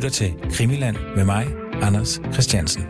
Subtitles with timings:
[0.00, 2.82] lytter til Krimiland med mig, Anders Christiansen.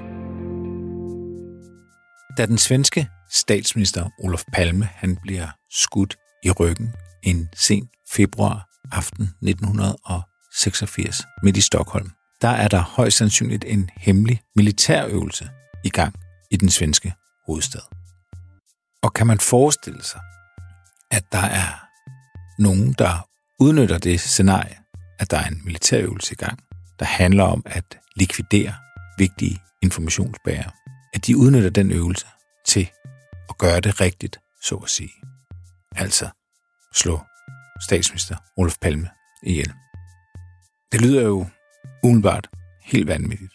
[2.37, 9.25] Da den svenske statsminister Olof Palme han bliver skudt i ryggen en sen februar aften
[9.25, 12.11] 1986 midt i Stockholm,
[12.43, 15.49] der er der højst sandsynligt en hemmelig militærøvelse
[15.85, 16.15] i gang
[16.51, 17.15] i den svenske
[17.47, 17.83] hovedstad.
[19.03, 20.21] Og kan man forestille sig,
[21.11, 21.87] at der er
[22.59, 23.29] nogen, der
[23.61, 24.77] udnytter det scenarie,
[25.19, 26.59] at der er en militærøvelse i gang,
[27.01, 28.75] der handler om at likvidere
[29.19, 30.71] vigtige informationsbærere,
[31.15, 32.27] at de udnytter den øvelse
[32.67, 32.91] til
[33.49, 35.13] at gøre det rigtigt, så at sige.
[35.97, 36.31] Altså
[36.95, 37.21] slå
[37.81, 39.09] statsminister Olof Palme
[39.43, 39.73] ihjel.
[40.93, 41.47] Det lyder jo
[42.05, 42.49] umiddelbart
[42.83, 43.53] helt vanvittigt.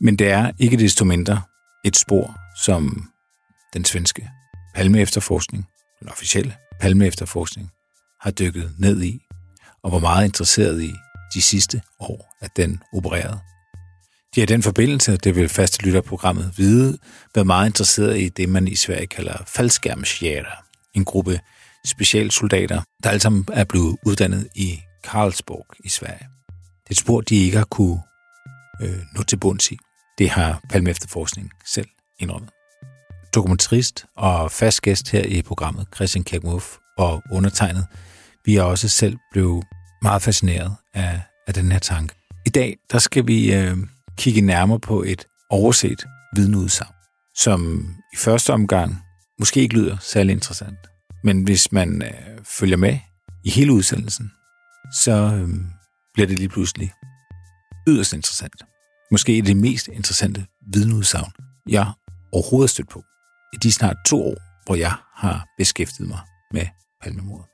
[0.00, 1.42] Men det er ikke desto mindre
[1.84, 2.34] et spor,
[2.64, 3.12] som
[3.72, 4.30] den svenske
[4.74, 5.68] Palme-efterforskning,
[6.00, 7.70] den officielle Palme-efterforskning,
[8.20, 9.26] har dykket ned i,
[9.82, 10.92] og var meget interesseret i
[11.34, 13.40] de sidste år, at den opererede.
[14.34, 16.98] De er i den forbindelse, det vil faste lytterprogrammet vide,
[17.34, 20.64] været meget interesseret i det, man i Sverige kalder faldskærmsjæger,
[20.94, 21.40] en gruppe
[21.86, 26.28] specialsoldater, der alle sammen er blevet uddannet i Karlsborg i Sverige.
[26.48, 28.00] Det er et spor, de ikke har kunne
[28.82, 29.78] øh, nå til bunds i.
[30.18, 32.50] Det har Palme Efterforskning selv indrømmet.
[33.34, 36.66] Dokumentarist og fast gæst her i programmet, Christian Kækmuff
[36.98, 37.86] og undertegnet,
[38.44, 39.64] vi er også selv blevet
[40.02, 42.14] meget fascineret af, af den her tanke.
[42.46, 43.76] I dag, der skal vi øh,
[44.16, 46.04] kigge nærmere på et overset
[46.36, 46.94] vidneudsagn,
[47.36, 49.02] som i første omgang
[49.38, 50.78] måske ikke lyder særlig interessant.
[51.24, 52.98] Men hvis man øh, følger med
[53.44, 54.30] i hele udsendelsen,
[54.94, 55.48] så øh,
[56.14, 56.92] bliver det lige pludselig
[57.88, 58.62] yderst interessant.
[59.10, 61.32] Måske det mest interessante vidneudsagn,
[61.68, 61.92] jeg
[62.32, 63.04] overhovedet har stødt på
[63.52, 66.20] i de snart to år, hvor jeg har beskæftiget mig
[66.52, 66.66] med
[67.02, 67.46] palmemordet.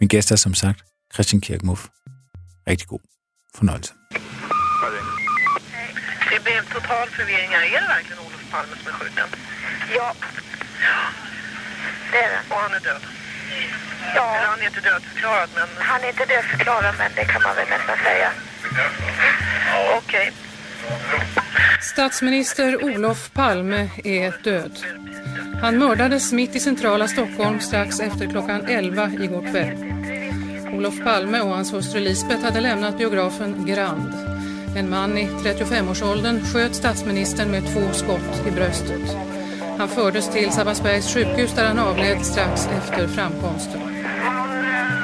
[0.00, 0.84] Min gæst er som sagt
[1.18, 1.82] Christian Kirkmuff.
[2.68, 3.00] Rigtig god
[3.54, 3.92] fornøjelse.
[6.30, 7.62] Det blev total förvirring här.
[7.76, 9.28] Är det verkligen Olof Palme som är skjuten?
[9.96, 10.14] Ja.
[12.12, 12.54] Det är det.
[12.54, 13.02] Och han är död?
[14.14, 17.56] Ja, Eller han är inte dödförklarad, men han är inte dödförklarad men det kan man
[17.56, 18.30] väl nästan säga.
[19.98, 20.32] okej.
[21.80, 24.78] Statsminister Olof Palme är död.
[25.60, 29.97] Han mördades mitt i centrala Stockholm strax efter klockan 11 igår kväll.
[30.72, 34.12] Olof Palme och hans hustru Lisbeth hade lämnat biografen Grand.
[34.76, 39.16] En man i 35-årsåldern sköt statsministern med två skott i bröstet.
[39.78, 43.80] Han fördes till Sabbatsbergs sjukhus där han avled strax efter framkomsten.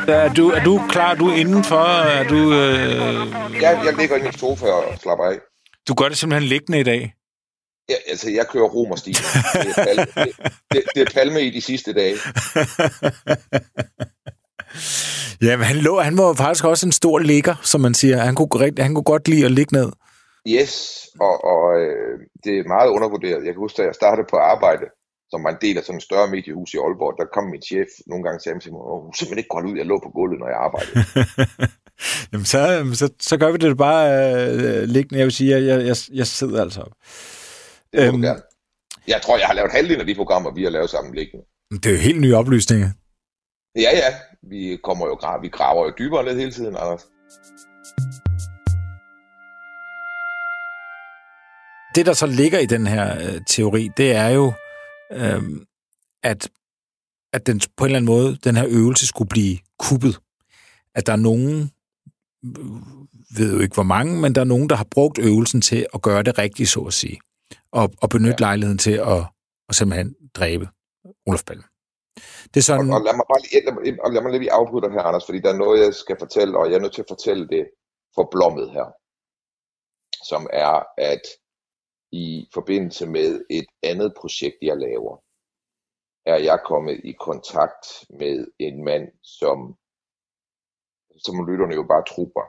[0.08, 1.14] Er du, er du klar?
[1.16, 1.86] Du er indenfor?
[2.04, 5.38] Er du, øh, Jeg, jeg ligger i min sofa og slapper af.
[5.88, 7.14] du gør det simpelthen liggende i dag?
[7.88, 9.14] Ja, altså, jeg kører romerstil.
[9.14, 9.22] Det
[9.76, 10.32] er, palme, det,
[10.72, 12.14] det, det er palme i de sidste dage.
[15.43, 18.17] Ja, men han, lå, han var faktisk også en stor ligger, som man siger.
[18.17, 19.91] Han kunne, rigt- han kunne godt lide at ligge ned.
[20.49, 20.75] Yes,
[21.21, 22.15] og, og øh,
[22.45, 23.45] det er meget undervurderet.
[23.47, 24.87] Jeg kan huske, da jeg startede på arbejde,
[25.31, 27.89] som var en del af sådan et større mediehus i Aalborg, der kom min chef
[28.07, 30.11] nogle gange og sagde til mig, at hun simpelthen ikke gå ud, jeg lå på
[30.19, 30.95] gulvet, når jeg arbejdede.
[32.33, 32.61] Jamen, så,
[33.01, 35.19] så, så gør vi det bare øh, liggende.
[35.19, 36.95] Jeg vil sige, jeg, jeg, jeg sidder altså op.
[37.93, 38.25] Det Øhm.
[39.09, 41.45] Jeg tror, jeg har lavet halvdelen af de programmer, vi har lavet sammen liggende.
[41.71, 42.91] Det er jo helt nye oplysninger.
[43.77, 47.03] Ja, ja, vi kommer jo vi graver jo dybere ned hele tiden, Anders.
[51.95, 54.53] Det, der så ligger i den her øh, teori, det er jo,
[55.12, 55.43] øh,
[56.23, 56.51] at,
[57.33, 60.19] at den på en eller anden måde, den her øvelse skulle blive kuppet.
[60.95, 61.71] At der er nogen,
[62.45, 65.87] øh, ved jo ikke hvor mange, men der er nogen, der har brugt øvelsen til
[65.95, 67.19] at gøre det rigtigt, så at sige.
[67.73, 68.45] Og, og benytte ja.
[68.45, 69.25] lejligheden til at,
[69.69, 70.69] at simpelthen dræbe
[71.27, 71.74] Olof Palme.
[72.52, 72.91] Det er sådan...
[72.91, 75.02] Og, og lad mig bare lige, lad mig, og lad mig lige afbryde dig her,
[75.08, 77.48] Anders, fordi der er noget, jeg skal fortælle, og jeg er nødt til at fortælle
[77.48, 77.64] det
[78.14, 78.88] for blommet her.
[80.30, 81.25] Som er, at
[82.12, 85.14] i forbindelse med et andet projekt, jeg laver,
[86.26, 87.86] er jeg kommet i kontakt
[88.20, 89.58] med en mand, som,
[91.25, 92.46] som lytterne jo bare trupper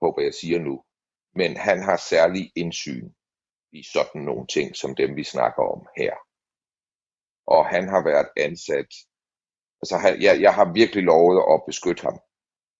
[0.00, 0.84] på, hvad jeg siger nu.
[1.34, 3.10] Men han har særlig indsyn
[3.72, 6.14] i sådan nogle ting, som dem vi snakker om her.
[7.46, 8.90] Og han har været ansat
[9.84, 12.16] altså han, jeg, jeg har virkelig lovet at beskytte ham.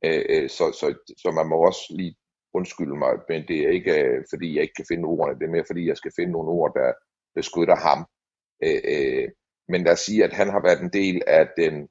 [0.04, 0.86] Øh, øh, så, så,
[1.22, 2.16] så man må også lige
[2.54, 5.54] undskylde mig, men det er ikke øh, fordi jeg ikke kan finde ordene, det er
[5.56, 6.92] mere fordi jeg skal finde nogle ord, der
[7.34, 8.00] beskytter ham.
[8.66, 9.28] Øh, øh,
[9.68, 11.88] men lad os sige, at han har været en del af den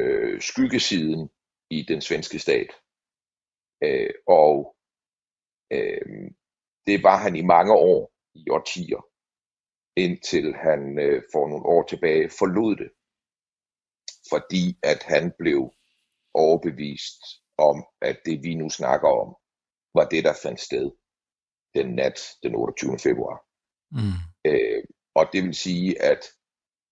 [0.00, 1.30] øh, skyggesiden
[1.70, 2.70] i den svenske stat.
[3.84, 4.76] Øh, og
[5.72, 6.30] øh,
[6.86, 9.02] det var han i mange år, i årtier,
[9.96, 12.90] indtil han øh, for nogle år tilbage forlod det
[14.32, 15.60] fordi at han blev
[16.34, 17.20] overbevist
[17.58, 19.36] om, at det vi nu snakker om,
[19.94, 20.90] var det, der fandt sted
[21.74, 22.98] den nat den 28.
[22.98, 23.38] februar.
[23.96, 24.18] Mm.
[24.50, 24.84] Øh,
[25.14, 26.22] og det vil sige, at,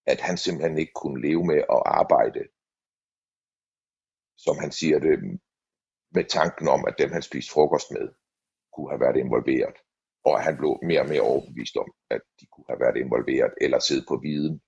[0.06, 2.42] at han simpelthen ikke kunne leve med at arbejde,
[4.44, 5.16] som han siger det,
[6.16, 8.06] med tanken om, at dem han spiste frokost med,
[8.72, 9.76] kunne have været involveret.
[10.24, 13.78] Og han blev mere og mere overbevist om, at de kunne have været involveret, eller
[13.78, 14.60] siddet på viden,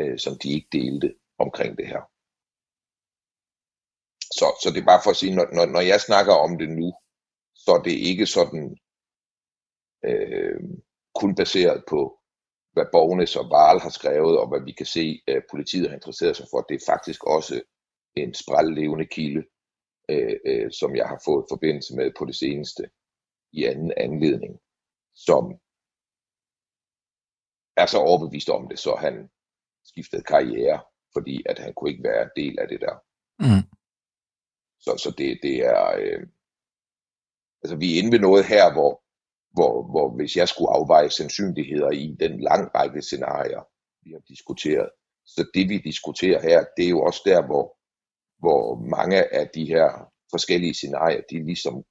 [0.00, 2.02] øh, som de ikke delte omkring det her.
[4.38, 6.68] Så, så det er bare for at sige, når, når, når jeg snakker om det
[6.68, 6.92] nu,
[7.54, 8.76] så er det ikke sådan
[10.04, 10.60] øh,
[11.14, 12.20] kun baseret på,
[12.72, 16.36] hvad Borgnes og Varel har skrevet, og hvad vi kan se, at politiet har interesseret
[16.36, 16.60] sig for.
[16.60, 17.62] Det er faktisk også
[18.16, 19.42] en sprællevende kilde,
[20.08, 22.90] øh, øh, som jeg har fået forbindelse med på det seneste
[23.52, 24.60] i anden anledning,
[25.14, 25.44] som
[27.76, 29.30] er så overbevist om det, så han
[29.84, 30.82] skiftede karriere,
[31.12, 32.94] fordi at han kunne ikke være en del af det der.
[33.38, 33.64] Mm.
[34.80, 36.26] Så, så det, det er, øh,
[37.62, 39.02] altså vi er inde ved noget her, hvor,
[39.56, 43.62] hvor, hvor hvis jeg skulle afveje sandsynligheder i den lang række scenarier,
[44.04, 44.90] vi har diskuteret,
[45.24, 47.66] så det vi diskuterer her, det er jo også der, hvor,
[48.38, 48.64] hvor
[48.96, 51.84] mange af de her forskellige scenarier, de ligesom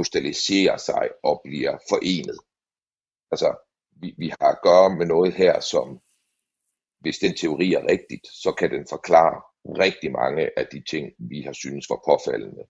[0.00, 2.38] krystalliserer sig og bliver forenet.
[3.32, 3.48] Altså,
[4.00, 6.00] vi, vi har at gøre med noget her, som
[7.00, 9.36] hvis den teori er rigtigt, så kan den forklare
[9.84, 12.64] rigtig mange af de ting, vi har synes var påfaldende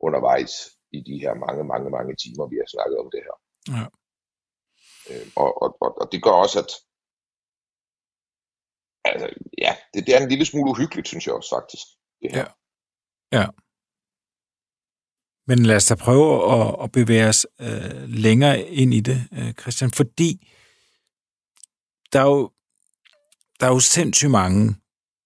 [0.00, 0.52] undervejs
[0.92, 3.36] i de her mange, mange, mange timer, vi har snakket om det her.
[3.74, 3.84] Ja.
[5.10, 6.70] Øh, og, og, og, og det gør også, at
[9.10, 9.26] altså,
[9.64, 11.86] ja, det, det er en lille smule uhyggeligt, synes jeg også faktisk.
[12.22, 12.46] Det her.
[13.34, 13.38] Ja.
[13.38, 13.46] Ja.
[15.52, 19.52] Men lad os da prøve at, at bevæge os øh, længere ind i det, øh,
[19.52, 20.48] Christian, fordi
[22.12, 22.50] der er jo,
[23.60, 24.74] der er jo sindssygt mange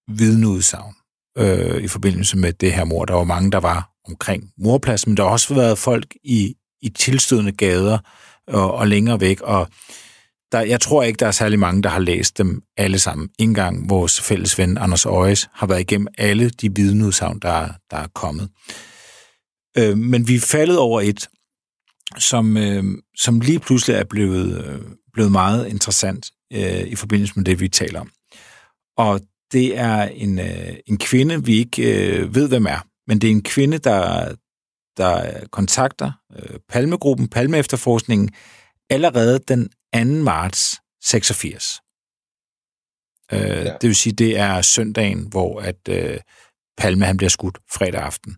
[0.07, 0.95] vidneudsagn
[1.37, 3.05] øh, i forbindelse med det her mor.
[3.05, 6.89] Der var mange, der var omkring morpladsen, men der har også været folk i, i
[6.89, 7.99] tilstødende gader
[8.47, 9.67] og, og længere væk, og
[10.51, 13.29] der, jeg tror ikke, der er særlig mange, der har læst dem alle sammen.
[13.39, 18.07] Ingen vores fælles ven Anders Øjes har været igennem alle de vidneudsagn, der, der er
[18.07, 18.49] kommet.
[18.69, 18.96] Øh,
[19.97, 21.27] men vi er faldet over et,
[22.17, 22.83] som, øh,
[23.17, 24.81] som lige pludselig er blevet, øh,
[25.13, 28.11] blevet meget interessant øh, i forbindelse med det, vi taler om.
[28.97, 29.21] Og
[29.51, 33.31] det er en, øh, en kvinde, vi ikke øh, ved, hvem er, men det er
[33.31, 34.35] en kvinde, der,
[34.97, 38.29] der kontakter øh, Palmegruppen, Palme-efterforskningen,
[38.89, 40.03] allerede den 2.
[40.23, 41.81] marts 86.
[43.31, 43.73] Øh, ja.
[43.81, 46.19] Det vil sige, det er søndagen, hvor at øh,
[46.77, 48.37] Palme han bliver skudt fredag aften.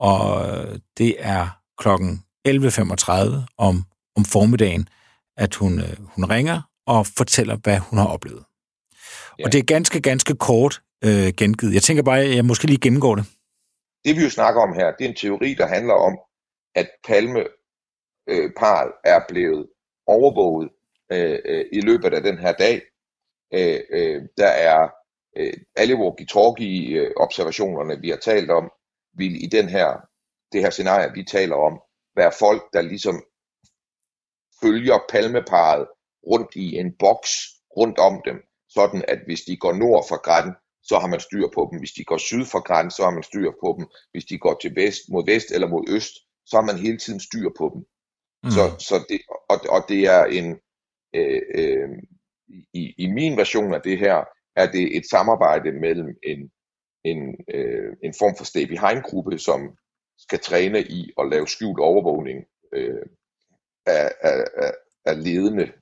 [0.00, 1.48] Og øh, det er
[1.78, 3.84] klokken 11.35 om,
[4.16, 4.88] om formiddagen,
[5.36, 8.44] at hun, øh, hun ringer og fortæller, hvad hun har oplevet.
[9.38, 9.44] Ja.
[9.44, 11.74] Og det er ganske, ganske kort øh, gengivet.
[11.74, 13.24] Jeg tænker bare, at jeg måske lige gennemgår det.
[14.04, 16.18] Det vi jo snakker om her, det er en teori, der handler om,
[16.74, 17.44] at Palme
[18.28, 19.66] øh, parret er blevet
[20.06, 20.70] overvåget
[21.12, 22.82] øh, øh, i løbet af den her dag.
[23.54, 24.88] Øh, øh, der er
[25.36, 28.70] øh, alle walkie-talkie-observationerne, vi har talt om,
[29.16, 29.88] vil i den her,
[30.52, 31.80] det her scenarie, vi taler om,
[32.16, 33.22] være folk, der ligesom
[34.62, 35.86] følger palmeparet
[36.26, 37.30] rundt i en boks
[37.76, 38.36] rundt om dem,
[38.68, 41.78] sådan at hvis de går nord for Gran, så har man styr på dem.
[41.78, 43.86] Hvis de går syd for Gran, så har man styr på dem.
[44.12, 46.14] Hvis de går til vest, mod vest eller mod øst,
[46.46, 47.82] så har man hele tiden styr på dem.
[48.44, 48.50] Mm.
[48.50, 50.48] Så, så det, og, og det er en,
[51.14, 51.88] øh, øh,
[52.74, 54.24] i, i min version af det her,
[54.56, 56.50] er det et samarbejde mellem en,
[57.04, 59.76] en, øh, en form for stay behind gruppe, som
[60.18, 63.06] skal træne i at lave skjult overvågning øh,
[63.86, 64.72] af, af, af,
[65.04, 65.72] af ledende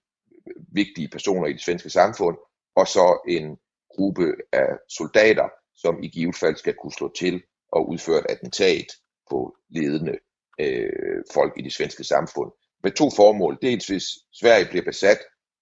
[0.73, 2.37] vigtige personer i det svenske samfund,
[2.76, 3.59] og så en
[3.91, 8.87] gruppe af soldater, som i givet fald skal kunne slå til og udføre et attentat
[9.31, 10.19] på ledende
[10.61, 12.50] øh, folk i det svenske samfund.
[12.83, 13.59] Med to formål.
[13.62, 15.19] Dels hvis Sverige bliver besat,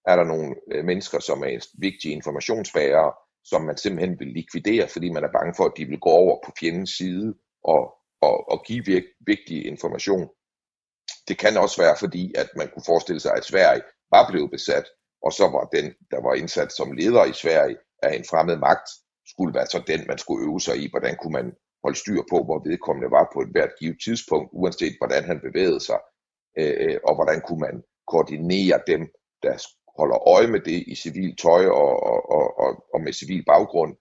[0.07, 3.12] er der nogle øh, mennesker, som er vigtige informationsbærere,
[3.44, 6.38] som man simpelthen vil likvidere, fordi man er bange for, at de vil gå over
[6.44, 10.28] på fjendens side og, og, og give vigt, vigtig information.
[11.28, 14.87] Det kan også være, fordi at man kunne forestille sig, at Sverige var blevet besat,
[15.23, 18.88] og så var den, der var indsat som leder i Sverige af en fremmed magt,
[19.26, 21.52] skulle være så den, man skulle øve sig i, hvordan kunne man
[21.85, 25.80] holde styr på, hvor vedkommende var på et hvert givet tidspunkt, uanset hvordan han bevægede
[25.80, 26.00] sig,
[26.59, 27.82] øh, øh og hvordan kunne man
[28.12, 29.02] koordinere dem,
[29.42, 29.56] der
[30.00, 32.19] holder øje med det i civil tøj og, og,
[32.64, 33.92] og, og, med civil baggrund,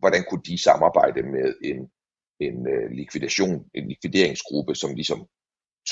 [0.00, 1.80] hvordan kunne de samarbejde med en,
[2.46, 5.20] en øh, likvidation, en likvideringsgruppe, som ligesom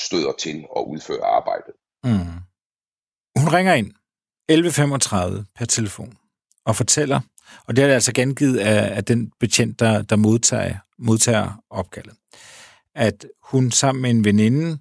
[0.05, 1.73] støder til at udføre arbejdet.
[2.03, 2.35] Mm.
[3.39, 3.89] Hun ringer ind
[4.51, 6.17] 11.35 per telefon
[6.65, 7.19] og fortæller,
[7.67, 12.13] og det er altså gengivet af, af den betjent, der, der modtager, modtager opkaldet,
[12.95, 14.79] at hun sammen med en veninde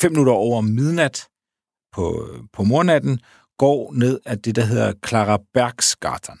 [0.00, 1.28] fem minutter over midnat
[1.92, 3.20] på, på mornatten,
[3.62, 6.38] går ned af det, der hedder Clara Bergsgatan.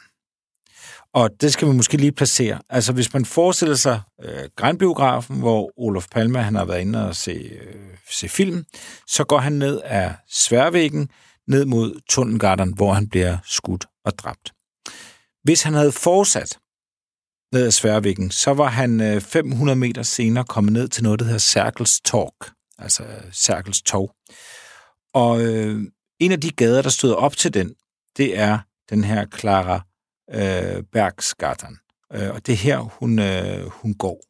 [1.14, 2.60] Og det skal vi måske lige placere.
[2.68, 7.16] Altså, hvis man forestiller sig øh, Grænbiografen, hvor Olof Palme han har været inde og
[7.16, 7.74] se, øh,
[8.10, 8.64] se film,
[9.06, 11.08] så går han ned af Sværvæggen,
[11.48, 14.52] ned mod Tunnelgarten, hvor han bliver skudt og dræbt.
[15.42, 16.58] Hvis han havde fortsat
[17.52, 21.26] ned ad Sværvæggen, så var han øh, 500 meter senere kommet ned til noget, der
[21.26, 24.14] hedder Circles Talk, altså øh, Circles Tog.
[25.14, 25.82] Og øh,
[26.24, 27.74] en af de gader, der stod op til den,
[28.16, 28.58] det er
[28.90, 29.86] den her Clara
[30.30, 31.78] øh, Bergsgatan.
[32.12, 34.22] Øh, og det er her, hun, øh, hun går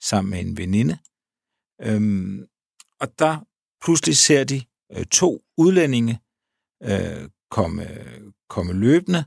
[0.00, 0.98] sammen med en veninde.
[1.82, 2.46] Øhm,
[3.00, 3.46] og der
[3.84, 6.20] pludselig ser de øh, to udlændinge
[6.82, 7.86] øh, komme,
[8.48, 9.24] komme løbende.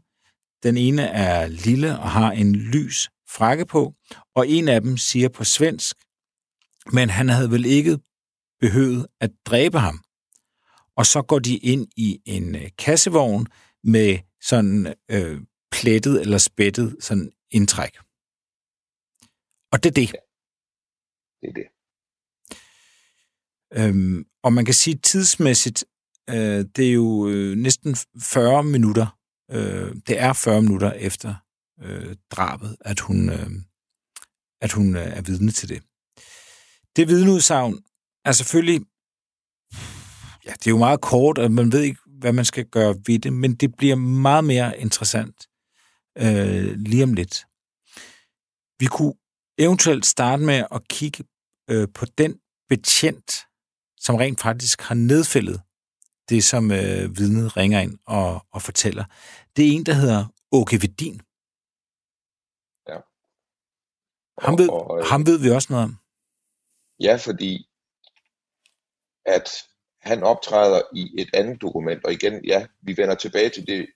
[0.63, 3.93] Den ene er lille og har en lys frakke på,
[4.35, 5.95] og en af dem siger på svensk,
[6.91, 7.99] men han havde vel ikke
[8.59, 10.03] behøvet at dræbe ham.
[10.97, 13.47] Og så går de ind i en øh, kassevogn
[13.83, 17.97] med sådan øh, plettet eller spættet sådan indtræk.
[19.71, 20.15] Og det er det.
[21.41, 21.67] Det er det.
[23.75, 25.85] Øhm, og man kan sige tidsmæssigt,
[26.29, 29.17] øh, det er jo øh, næsten 40 minutter.
[29.51, 31.35] Øh, det er 40 minutter efter
[31.81, 33.49] øh, drabet, at hun, øh,
[34.61, 35.83] at hun øh, er vidne til det.
[36.95, 37.83] Det vidneudsagn
[38.25, 38.85] er selvfølgelig,
[40.45, 43.19] ja, det er jo meget kort, og man ved ikke, hvad man skal gøre ved
[43.19, 45.47] det, men det bliver meget mere interessant
[46.17, 47.45] øh, lige om lidt.
[48.79, 49.13] Vi kunne
[49.57, 51.23] eventuelt starte med at kigge
[51.69, 53.31] øh, på den betjent,
[53.97, 55.61] som rent faktisk har nedfældet
[56.29, 59.05] det, som øh, vidnet ringer ind og, og fortæller.
[59.55, 61.21] Det er en, der hedder Åke Vedin.
[62.89, 62.99] Ja.
[64.45, 65.97] Ham ved, og, øh, ham ved vi også noget om.
[66.99, 67.69] Ja, fordi
[69.25, 69.49] at
[70.03, 73.87] han optræder i et andet dokument, og igen, ja, vi vender tilbage til det,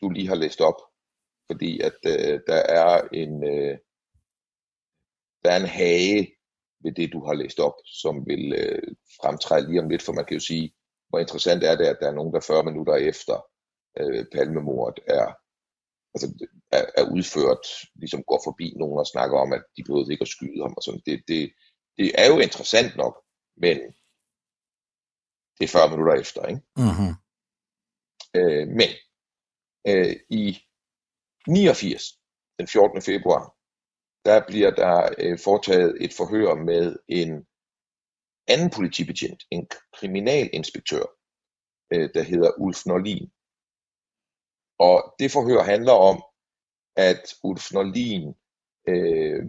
[0.00, 0.80] du lige har læst op,
[1.50, 3.78] fordi at øh, der er en øh,
[5.44, 6.34] der er en hage
[6.82, 10.24] ved det, du har læst op, som vil øh, fremtræde lige om lidt, for man
[10.24, 10.74] kan jo sige,
[11.08, 13.46] hvor interessant er det, at der er nogen, der 40 minutter efter
[13.98, 15.26] øh, palmemordet er,
[16.14, 20.22] altså, er, er udført, ligesom går forbi nogen og snakker om, at de behøvede ikke
[20.22, 21.02] at skyde ham og sådan.
[21.06, 21.52] Det, det,
[21.98, 23.14] det er jo interessant nok,
[23.56, 23.76] men
[25.58, 26.62] det er 40 minutter efter, ikke?
[26.76, 27.12] Mm-hmm.
[28.38, 28.90] Øh, men
[29.90, 30.58] øh, i
[31.46, 32.02] 89,
[32.58, 33.02] den 14.
[33.02, 33.44] februar,
[34.24, 37.46] der bliver der øh, foretaget et forhør med en
[38.52, 41.06] anden politibetjent, en kriminalinspektør,
[41.92, 43.26] øh, der hedder Ulf Norlin.
[44.78, 46.16] Og det forhør handler om,
[46.96, 48.34] at Ulf Norlin,
[48.88, 49.44] øh,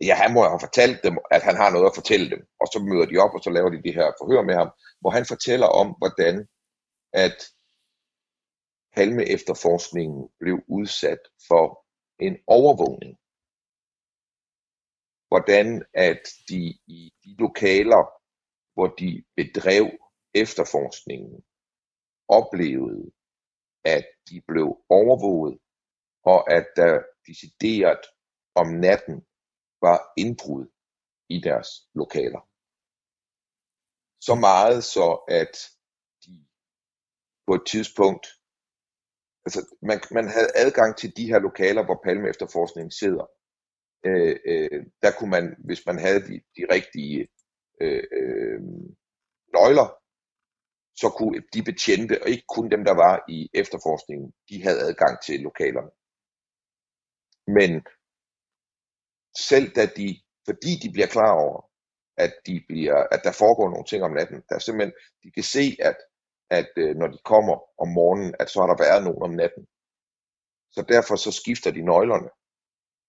[0.00, 2.40] ja, han må have fortalt dem, at han har noget at fortælle dem.
[2.60, 5.10] Og så møder de op, og så laver de det her forhør med ham, hvor
[5.10, 6.48] han fortæller om, hvordan
[7.12, 7.38] at
[8.96, 11.64] Palme efterforskningen blev udsat for
[12.26, 13.20] en overvågning
[15.30, 18.02] hvordan at de i de lokaler,
[18.74, 19.86] hvor de bedrev
[20.34, 21.44] efterforskningen,
[22.28, 23.10] oplevede,
[23.84, 25.58] at de blev overvåget,
[26.24, 28.00] og at der decideret
[28.54, 29.26] om natten
[29.82, 30.66] var indbrud
[31.28, 32.42] i deres lokaler.
[34.20, 35.54] Så meget så, at
[36.24, 36.46] de
[37.46, 38.26] på et tidspunkt,
[39.44, 43.26] altså man, man havde adgang til de her lokaler, hvor Palme efterforskningen sidder,
[44.06, 47.28] øh, øh, der kunne man, hvis man havde de, de rigtige
[47.80, 48.60] øh, øh,
[49.54, 49.88] nøgler,
[51.02, 55.14] så kunne de betjente, og ikke kun dem, der var i efterforskningen, de havde adgang
[55.26, 55.92] til lokalerne.
[57.56, 57.72] Men
[59.38, 61.70] selv da de, fordi de bliver klar over,
[62.16, 65.76] at, de bliver, at der foregår nogle ting om natten, der simpelthen, de kan se,
[65.80, 65.96] at,
[66.50, 69.66] at øh, når de kommer om morgenen, at så har der været nogen om natten.
[70.72, 72.30] Så derfor så skifter de nøglerne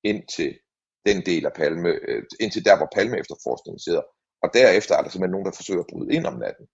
[0.03, 0.59] ind til
[1.05, 4.03] den del af Palme, øh, ind til der, hvor Palme efterforskningen sidder.
[4.43, 6.67] Og derefter er der simpelthen nogen, der forsøger at bryde ind om natten.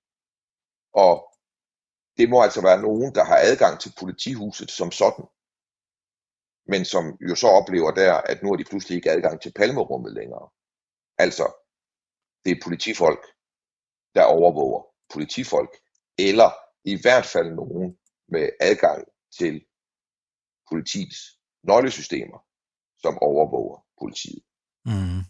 [0.93, 1.13] Og
[2.17, 5.25] det må altså være nogen, der har adgang til politihuset som sådan.
[6.67, 10.13] Men som jo så oplever der, at nu har de pludselig ikke adgang til palmerummet
[10.13, 10.49] længere.
[11.17, 11.45] Altså,
[12.43, 13.23] det er politifolk,
[14.15, 14.83] der overvåger
[15.13, 15.73] politifolk,
[16.17, 16.49] eller
[16.83, 17.97] i hvert fald nogen
[18.27, 19.07] med adgang
[19.39, 19.65] til
[20.69, 21.19] politiets
[21.63, 22.39] nøglesystemer,
[22.97, 24.43] som overvåger politiet.
[24.85, 25.21] Mm.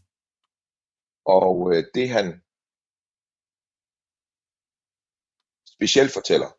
[1.25, 2.27] Og øh, det han
[5.75, 6.51] specielt fortæller,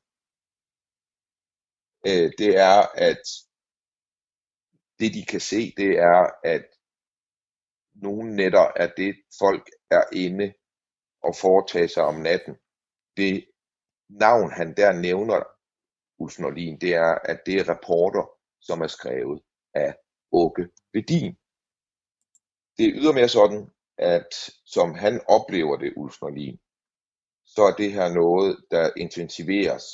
[2.08, 2.78] øh, det er,
[3.11, 3.23] at
[5.00, 6.67] det de kan se, det er, at
[7.95, 10.55] nogle nætter er det, folk er inde
[11.23, 12.57] og foretage sig om natten,
[13.17, 13.49] det
[14.09, 15.43] navn, han der nævner,
[16.19, 19.43] Ulf Nordlin, det er, at det er rapporter, som er skrevet
[19.75, 19.95] af
[20.33, 21.35] Åke Vedin.
[22.76, 24.33] Det er ydermere sådan, at
[24.64, 26.59] som han oplever det, Ulf Nordlin,
[27.45, 29.85] så er det her noget, der intensiveres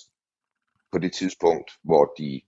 [0.93, 2.43] på det tidspunkt, hvor de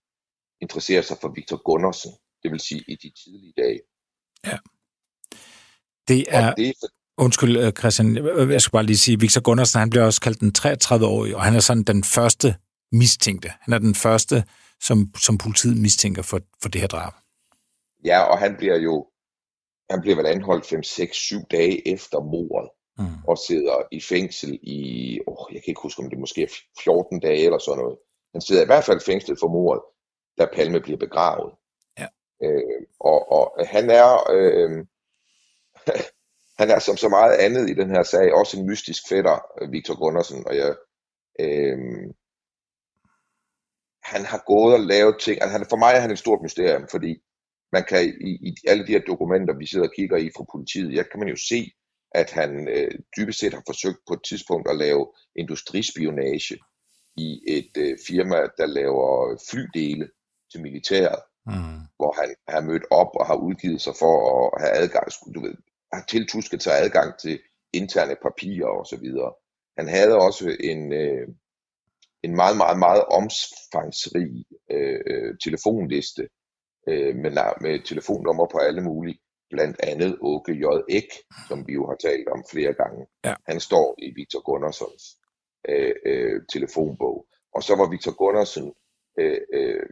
[0.61, 2.13] interesserer sig for Victor Gundersen,
[2.47, 3.81] det vil sige i de tidlige dage.
[4.47, 4.59] Ja.
[6.09, 6.75] Det er, det
[7.19, 8.17] Undskyld, øh, Christian,
[8.51, 11.55] jeg skal bare lige sige, Victor Gundersen, han bliver også kaldt den 33-årige, og han
[11.55, 12.57] er sådan den første
[12.93, 13.49] mistænkte.
[13.61, 14.45] Han er den første,
[14.83, 17.13] som, som politiet mistænker for, for det her drab.
[18.05, 19.07] Ja, og han bliver jo,
[19.91, 23.25] han bliver vel anholdt 5, 6, 7 dage efter mordet, mm.
[23.29, 24.81] og sidder i fængsel i,
[25.27, 26.53] oh, jeg kan ikke huske, om det måske er
[26.85, 27.99] 14 dage eller sådan noget.
[28.35, 29.83] Han sidder i hvert fald fængslet for mordet,
[30.39, 31.53] da Palme bliver begravet.
[32.45, 34.87] Øh, og, og han er, øh,
[36.61, 39.99] han er som så meget andet i den her sag også en mystisk fætter, Victor
[39.99, 40.75] Gundersen, og jeg,
[41.41, 41.79] øh,
[44.03, 46.89] han har gået og lavet ting, altså han, for mig er han et stort mysterium,
[46.91, 47.23] fordi
[47.73, 50.95] man kan i, i alle de her dokumenter, vi sidder og kigger i fra politiet,
[50.95, 51.71] ja, kan man jo se,
[52.21, 56.57] at han øh, dybest set har forsøgt på et tidspunkt at lave industrispionage
[57.17, 60.11] i et øh, firma, der laver flydele
[60.51, 61.81] til militæret, mm.
[61.97, 64.15] hvor han har mødt op og har udgivet sig for
[64.57, 65.55] at have adgang, du ved,
[65.93, 67.41] har tiltusket sig adgang til
[67.73, 69.33] interne papirer og så videre.
[69.79, 71.29] Han havde også en, øh,
[72.23, 76.29] en meget, meget, meget omfangsrig øh, telefonliste
[76.89, 79.19] øh, med, med telefonnummer på alle mulige,
[79.51, 80.65] blandt andet Åke J.
[80.89, 81.11] Ek,
[81.49, 83.07] som vi jo har talt om flere gange.
[83.25, 83.35] Ja.
[83.49, 85.05] Han står i Victor Gunnarsons
[85.69, 87.27] øh, øh, telefonbog.
[87.55, 88.73] Og så var Victor Gunnarsen,
[89.19, 89.87] øh, øh,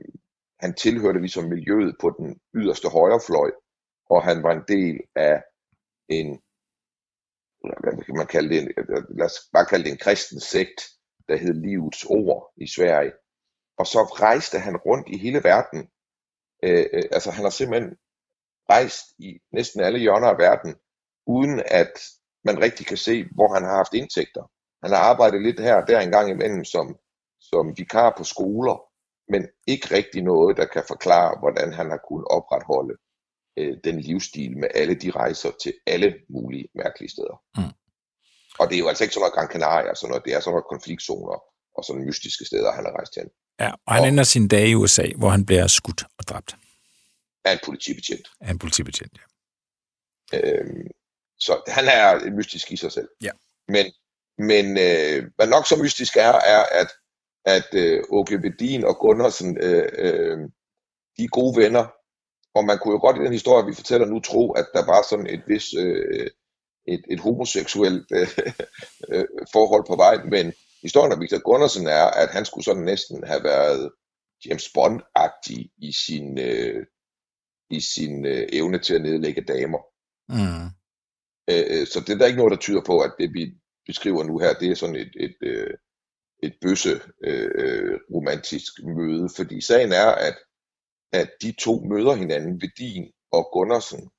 [0.65, 3.51] han tilhørte ligesom miljøet på den yderste højrefløj,
[4.11, 5.37] og han var en del af
[6.09, 6.29] en,
[7.81, 10.41] hvad kan man kalde det, en, øh, øh, lad os bare kalde det en kristen
[10.41, 10.79] sekt,
[11.29, 13.13] der hed Livets Ord i Sverige.
[13.79, 15.81] Og så rejste han rundt i hele verden.
[16.65, 17.97] Øh, øh, altså han har simpelthen
[18.71, 20.73] rejst i næsten alle hjørner af verden,
[21.27, 21.93] uden at
[22.45, 24.45] man rigtig kan se, hvor han har haft indtægter.
[24.83, 26.87] Han har arbejdet lidt her og der en gang imellem som,
[27.41, 28.94] som vikar på skoler,
[29.29, 32.95] men ikke rigtig noget, der kan forklare, hvordan han har kunnet opretholde
[33.59, 37.37] øh, den livsstil med alle de rejser til alle mulige mærkelige steder.
[37.57, 37.75] Mm.
[38.59, 40.53] Og det er jo altså ikke sådan noget Gran Canaria sådan noget, det er sådan
[40.53, 41.39] noget konfliktzoner
[41.77, 43.29] og sådan mystiske steder, han har rejst hen.
[43.61, 46.57] Ja, og han og, ender sin dag i USA, hvor han bliver skudt og dræbt.
[47.45, 48.27] Af en politibetjent.
[48.41, 49.25] Af en politibetjent, ja.
[50.39, 50.87] Øhm,
[51.39, 53.09] så han er mystisk i sig selv.
[53.23, 53.31] Ja.
[53.69, 53.87] Men,
[54.39, 56.91] men øh, hvad nok så mystisk er, er at,
[57.45, 60.39] at øh, Åke Vedin og Gunnarsen, øh, øh,
[61.17, 61.87] de er gode venner.
[62.55, 65.03] Og man kunne jo godt i den historie, vi fortæller nu, tro, at der var
[65.11, 66.31] sådan et vis øh,
[66.87, 68.29] et, et homoseksuelt øh,
[69.09, 70.53] øh, forhold på vej, men
[70.83, 73.93] historien om Victor Gundersen er, at han skulle sådan næsten have været
[74.47, 76.87] James Bond-agtig i sin, øh,
[77.71, 79.83] i sin øh, evne til at nedlægge damer.
[80.29, 80.67] Mm.
[81.51, 83.55] Øh, så det er der ikke noget, der tyder på, at det vi
[83.87, 85.75] beskriver nu her, det er sådan et, et, øh,
[86.47, 90.37] et bøsse øh, romantisk møde, fordi sagen er, at,
[91.13, 94.11] at de to møder hinanden, Vedin og Gundersen.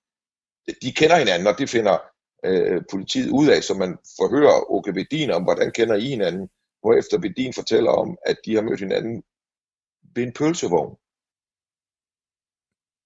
[0.81, 1.97] De kender hinanden, og det finder
[2.45, 6.49] øh, politiet ud af, så man forhører Åke Vedin om, hvordan kender I hinanden,
[6.99, 9.23] efter Vedin fortæller om, at de har mødt hinanden
[10.15, 10.95] ved en pølsevogn.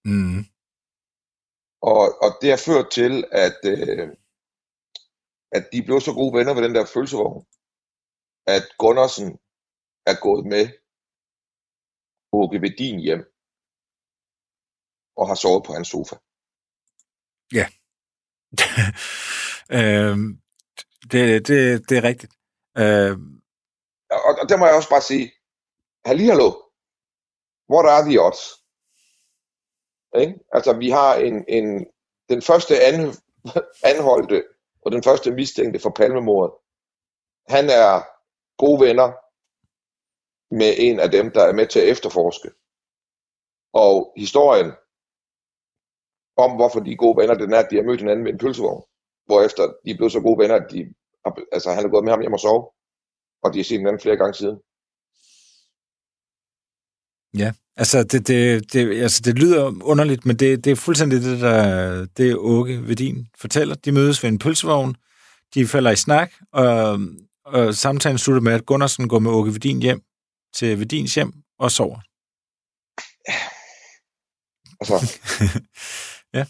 [0.05, 0.41] Mm.
[1.81, 4.09] Og, og det har ført til, at, øh,
[5.51, 7.45] at de blev så gode venner ved den der pølsevogn,
[8.55, 9.29] at Gunnarsen
[10.05, 10.63] er gået med
[12.33, 13.23] Åke Vedin hjem
[15.17, 16.15] og har sovet på hans sofa.
[17.53, 17.65] Ja.
[19.77, 20.17] øh,
[21.11, 22.33] det, det, det er rigtigt.
[22.77, 23.15] Øh,
[24.27, 25.33] og, og der må jeg også bare sige,
[26.05, 26.49] hallo,
[27.73, 28.43] what are the odds?
[30.21, 30.39] Ikke?
[30.51, 31.87] Altså, vi har en, en,
[32.29, 32.95] den første an,
[33.91, 34.43] anholdte
[34.81, 36.53] og den første mistænkte for palmemordet.
[37.47, 38.18] Han er
[38.63, 39.09] gode venner
[40.59, 42.49] med en af dem, der er med til at efterforske.
[43.73, 44.71] Og historien
[46.43, 48.41] om, hvorfor de er gode venner, den er, at de har mødt hinanden med en
[48.43, 48.83] pølsevogn.
[49.25, 50.79] Hvorefter de er blevet så gode venner, at de,
[51.51, 52.63] altså, han er gået med ham hjem og sove.
[53.43, 54.57] Og de har set hinanden flere gange siden.
[57.41, 61.41] Ja, altså det, det, det, altså det lyder underligt, men det, det er fuldstændig det,
[61.41, 63.75] der det Åke Vedin fortæller.
[63.75, 64.95] De mødes ved en pølsevogn,
[65.53, 66.99] de falder i snak, og,
[67.53, 70.01] og samtalen slutter med, at Gunnarsen går med Åke Vedin hjem
[70.55, 71.99] til Vedins hjem og sover.
[74.81, 75.19] Altså,
[76.37, 76.45] Ja.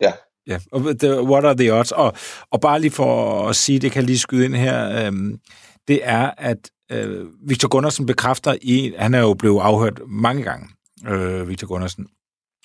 [0.00, 0.12] Ja,
[0.46, 0.58] Ja,
[1.04, 1.22] yeah.
[1.30, 1.92] what are the odds?
[1.92, 2.12] Og,
[2.50, 5.40] og bare lige for at sige, det kan lige skyde ind her, øhm,
[5.88, 10.68] det er, at øh, Victor Gundersen bekræfter i, han er jo blevet afhørt mange gange,
[11.06, 12.06] øh, Victor Gundersen,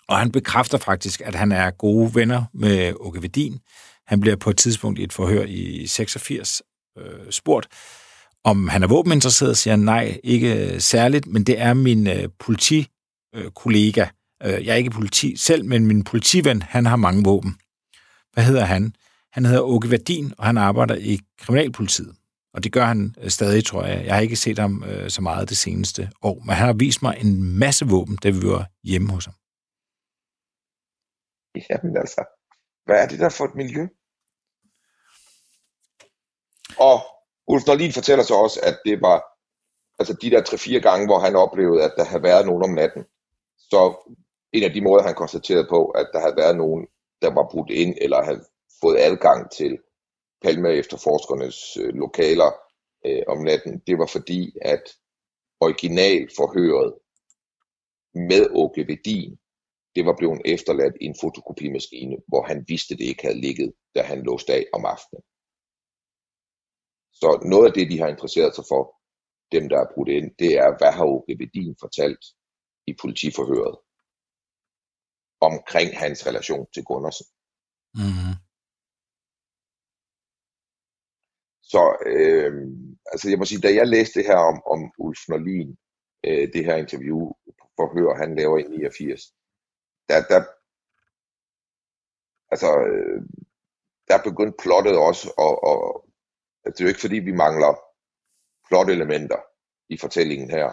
[0.07, 3.59] og han bekræfter faktisk, at han er gode venner med Åke Vedin.
[4.07, 6.61] Han bliver på et tidspunkt i et forhør i 86
[6.97, 7.67] øh, spurgt,
[8.43, 12.29] om han er våbeninteresseret, siger han nej, ikke øh, særligt, men det er min øh,
[12.39, 14.07] politikollega.
[14.43, 17.57] Øh, øh, jeg er ikke politi selv, men min politiven, han har mange våben.
[18.33, 18.93] Hvad hedder han?
[19.31, 22.15] Han hedder Åke Verdin, og han arbejder i Kriminalpolitiet.
[22.53, 24.05] Og det gør han øh, stadig, tror jeg.
[24.05, 27.01] Jeg har ikke set ham øh, så meget det seneste år, men han har vist
[27.01, 29.33] mig en masse våben, da vi var hjemme hos ham.
[31.69, 32.21] Jamen altså,
[32.85, 33.87] hvad er det der for et miljø?
[36.79, 36.97] Og
[37.47, 39.17] Ulf Norlin fortæller så også, at det var
[39.99, 43.03] altså de der 3-4 gange, hvor han oplevede, at der havde været nogen om natten.
[43.57, 44.11] Så
[44.53, 46.87] en af de måder, han konstaterede på, at der havde været nogen,
[47.21, 48.43] der var brudt ind, eller havde
[48.81, 49.79] fået adgang til
[50.41, 52.51] Palme efterforskernes øh, lokaler
[53.05, 54.83] øh, om natten, det var fordi, at
[55.59, 56.93] originalforhøret
[58.13, 59.37] med Åke Vedin,
[59.95, 64.01] det var blevet efterladt i en fotokopimaskine, hvor han vidste, det ikke havde ligget, da
[64.01, 65.23] han låste af om aftenen.
[67.21, 68.81] Så noget af det, de har interesseret sig for,
[69.51, 72.23] dem der er brudt ind, det er, hvad har Åke Vedin fortalt
[72.87, 73.77] i politiforhøret
[75.41, 77.27] omkring hans relation til Gundersen.
[77.93, 78.35] Mm-hmm.
[81.71, 82.53] Så øh,
[83.11, 85.77] altså jeg må sige, da jeg læste det her om, om Ulf Norlin,
[86.25, 87.31] øh, det her interview
[87.77, 89.21] forhør, han laver i 89,
[90.09, 90.41] der, der
[92.51, 93.21] altså, øh,
[94.07, 95.63] der begyndte plottet også, og,
[96.67, 97.71] og det er jo ikke fordi, vi mangler
[98.67, 99.41] flotte elementer
[99.89, 100.67] i fortællingen her,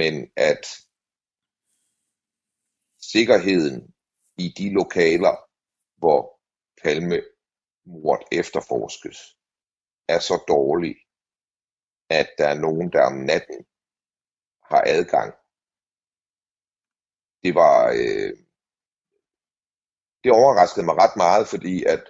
[0.00, 0.62] men at
[3.12, 3.94] sikkerheden
[4.38, 5.34] i de lokaler,
[6.00, 6.40] hvor
[6.82, 7.18] Palme
[7.84, 9.18] mord efterforskes,
[10.08, 10.94] er så dårlig,
[12.10, 13.66] at der er nogen, der om natten
[14.70, 15.30] har adgang.
[17.44, 18.32] Det var, øh,
[20.24, 22.02] det overraskede mig ret meget, fordi at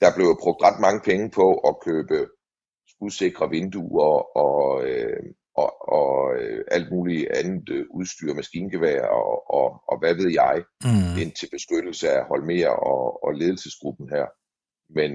[0.00, 2.28] der blev brugt ret mange penge på at købe
[2.92, 5.22] skudsikre vinduer og, øh,
[5.62, 10.64] og, og øh, alt muligt andet øh, udstyr, maskingevær og, og, og hvad ved jeg,
[10.84, 11.14] mm.
[11.22, 14.26] ind til beskyttelse af Holmer og, og ledelsesgruppen her.
[14.98, 15.10] Men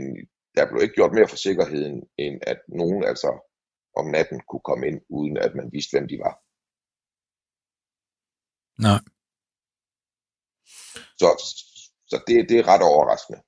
[0.55, 3.29] der blev ikke gjort mere for sikkerheden, end at nogen altså
[3.99, 6.33] om natten kunne komme ind, uden at man vidste, hvem de var.
[8.87, 9.01] Nej.
[11.21, 11.27] Så,
[12.11, 13.39] så det, det er ret overraskende.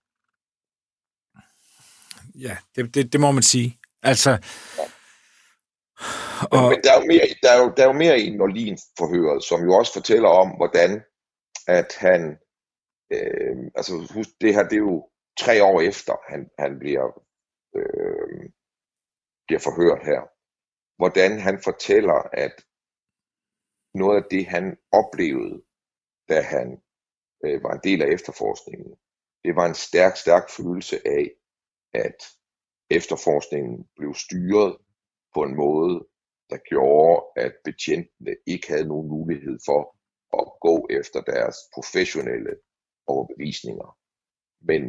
[2.39, 3.79] Ja, det, det, det må man sige.
[4.03, 4.83] Altså, ja.
[6.51, 6.69] Og...
[6.69, 9.43] Men der er, jo mere, der, er jo, der er jo mere i Norlin forhøret,
[9.43, 11.03] som jo også fortæller om, hvordan
[11.67, 12.37] at han,
[13.11, 17.05] øh, altså husk, det her, det er jo tre år efter, han, han bliver,
[17.75, 18.49] øh,
[19.47, 20.21] bliver forhørt her,
[20.97, 22.65] hvordan han fortæller, at
[23.93, 25.63] noget af det, han oplevede,
[26.29, 26.81] da han
[27.45, 28.95] øh, var en del af efterforskningen,
[29.45, 31.31] det var en stærk, stærk følelse af,
[31.95, 32.19] at
[32.89, 34.77] efterforskningen blev styret
[35.33, 36.07] på en måde,
[36.49, 39.81] der gjorde, at betjentene ikke havde nogen mulighed for
[40.41, 42.53] at gå efter deres professionelle
[43.07, 43.97] overbevisninger.
[44.61, 44.81] Men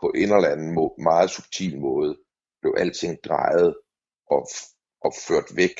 [0.00, 2.18] på en eller anden må, meget subtil måde
[2.60, 3.76] blev alting drejet
[4.26, 4.48] og,
[5.04, 5.76] og ført væk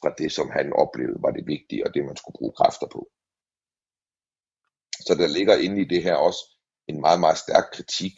[0.00, 3.10] fra det, som han oplevede var det vigtige, og det man skulle bruge kræfter på.
[5.06, 6.42] Så der ligger inde i det her også
[6.88, 8.16] en meget, meget stærk kritik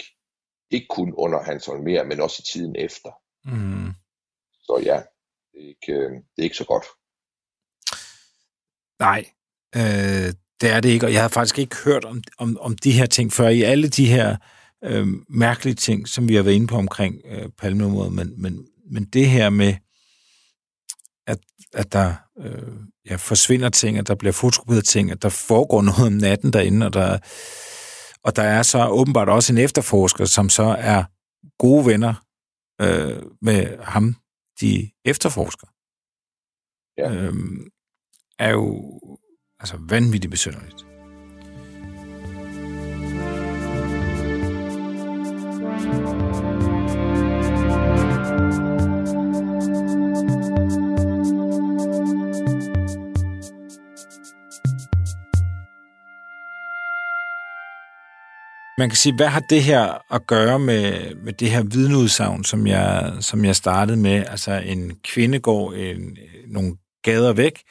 [0.71, 3.11] ikke kun under Hans Holmer, men også i tiden efter.
[3.45, 3.93] Mm.
[4.63, 5.03] Så ja,
[5.53, 6.85] det er, ikke, øh, det er ikke så godt.
[9.01, 9.25] Nej,
[9.77, 12.93] øh, det er det ikke, og jeg har faktisk ikke hørt om, om, om de
[12.93, 13.49] her ting før.
[13.49, 14.37] I alle de her
[14.85, 19.05] øh, mærkelige ting, som vi har været inde på omkring øh, palmeområdet, men, men, men
[19.05, 19.75] det her med,
[21.27, 21.39] at,
[21.75, 22.77] at der øh,
[23.11, 26.87] ja, forsvinder ting, at der bliver fotograferet ting, at der foregår noget om natten derinde,
[26.87, 27.19] og der
[28.25, 31.05] og der er så åbenbart også en efterforsker, som så er
[31.59, 32.15] gode venner
[32.81, 34.17] øh, med ham,
[34.61, 35.67] de efterforsker.
[36.99, 37.15] Ja.
[37.15, 37.71] Øhm,
[38.39, 39.01] er jo
[39.61, 40.88] altså vanvittigt besynderligt.
[58.79, 62.67] Man kan sige, hvad har det her at gøre med, med det her vidneudsagn, som
[62.67, 64.27] jeg, som jeg startede med?
[64.27, 67.63] Altså en kvinde går en, nogle gader væk.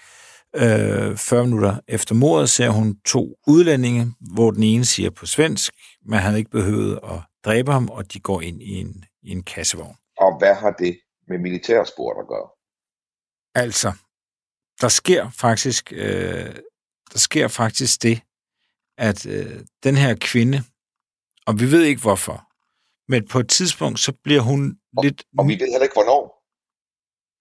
[0.55, 5.73] Øh, 40 minutter efter mordet ser hun to udlændinge, hvor den ene siger på svensk,
[6.05, 9.43] Man havde ikke behøvet at dræbe ham, og de går ind i en, i en
[9.43, 9.95] kassevogn.
[10.17, 12.49] Og hvad har det med militærsport at gøre?
[13.55, 13.91] Altså,
[14.81, 16.55] der sker faktisk, øh,
[17.13, 18.21] der sker faktisk det,
[18.97, 20.63] at øh, den her kvinde,
[21.47, 22.38] og vi ved ikke hvorfor,
[23.12, 25.23] men på et tidspunkt, så bliver hun Og- lidt...
[25.39, 26.23] Og vi ved heller ikke, hvornår.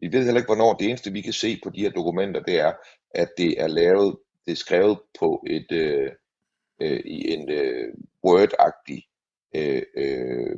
[0.01, 0.73] Vi ved heller ikke, hvornår.
[0.75, 2.73] Det eneste, vi kan se på de her dokumenter, det er,
[3.11, 6.13] at det er lavet, det er skrevet på et, øh,
[6.83, 7.95] øh, i en øh,
[8.27, 9.01] Word-agtig
[9.55, 10.57] øh, øh,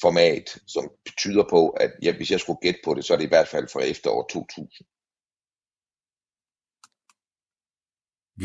[0.00, 3.24] format, som betyder på, at ja, hvis jeg skulle gætte på det, så er det
[3.24, 4.86] i hvert fald fra efter år 2000.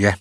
[0.06, 0.14] Ja.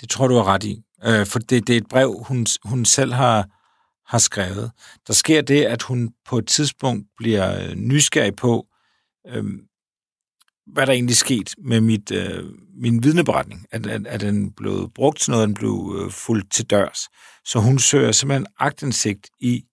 [0.00, 0.84] Det tror du er ret i.
[1.04, 3.48] Øh, for det, det er et brev, hun, hun selv har,
[4.10, 4.72] har skrevet.
[5.06, 8.66] Der sker det, at hun på et tidspunkt bliver øh, nysgerrig på,
[9.26, 9.44] øh,
[10.66, 13.66] hvad der egentlig skete med mit, øh, min vidneberetning.
[13.70, 16.98] At, at, at den blev brugt til noget, den blev øh, fuldt til dørs.
[17.44, 19.64] Så hun søger simpelthen agtindsigt i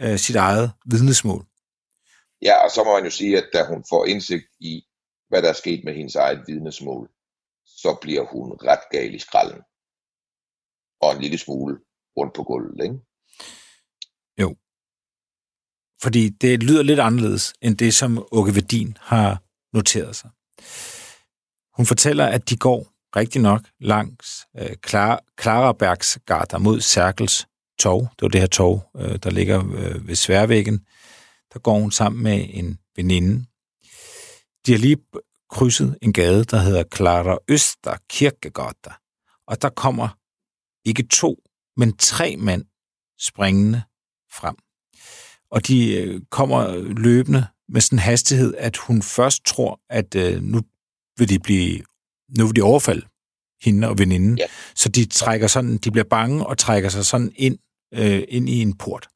[0.00, 1.46] øh, sit eget vidnesmål.
[2.42, 4.82] Ja, og så må man jo sige, at da hun får indsigt i,
[5.28, 7.10] hvad der er sket med hendes eget vidnesmål,
[7.66, 9.62] så bliver hun ret gal i skralden.
[11.00, 11.78] Og en lille smule
[12.16, 12.98] rundt på gulvet, ikke?
[14.40, 14.56] Jo.
[16.02, 20.30] Fordi det lyder lidt anderledes end det, som Åke Vedin har noteret sig.
[21.76, 22.86] Hun fortæller, at de går
[23.16, 24.76] rigtig nok langs øh,
[25.36, 27.46] Klarabergsgata mod Særkels
[27.78, 28.00] tog.
[28.00, 30.78] Det var det her tog, øh, der ligger øh, ved Sværvæggen.
[31.52, 33.44] Der går hun sammen med en veninde.
[34.66, 34.98] De har lige
[35.50, 38.92] krydset en gade, der hedder Clara Øster Kirkegata.
[39.46, 40.08] Og der kommer
[40.84, 41.42] ikke to,
[41.76, 42.64] men tre mænd
[43.18, 43.82] springende
[44.32, 44.56] frem.
[45.50, 50.42] Og de øh, kommer løbende med sådan en hastighed, at hun først tror, at øh,
[50.42, 50.60] nu
[51.18, 51.82] vil de blive
[52.38, 53.06] nu vil de overfalde
[53.62, 54.38] hende og veninden.
[54.38, 54.44] Ja.
[54.74, 57.58] Så de trækker sådan, de bliver bange og trækker sig sådan ind,
[57.94, 59.08] øh, ind i en port.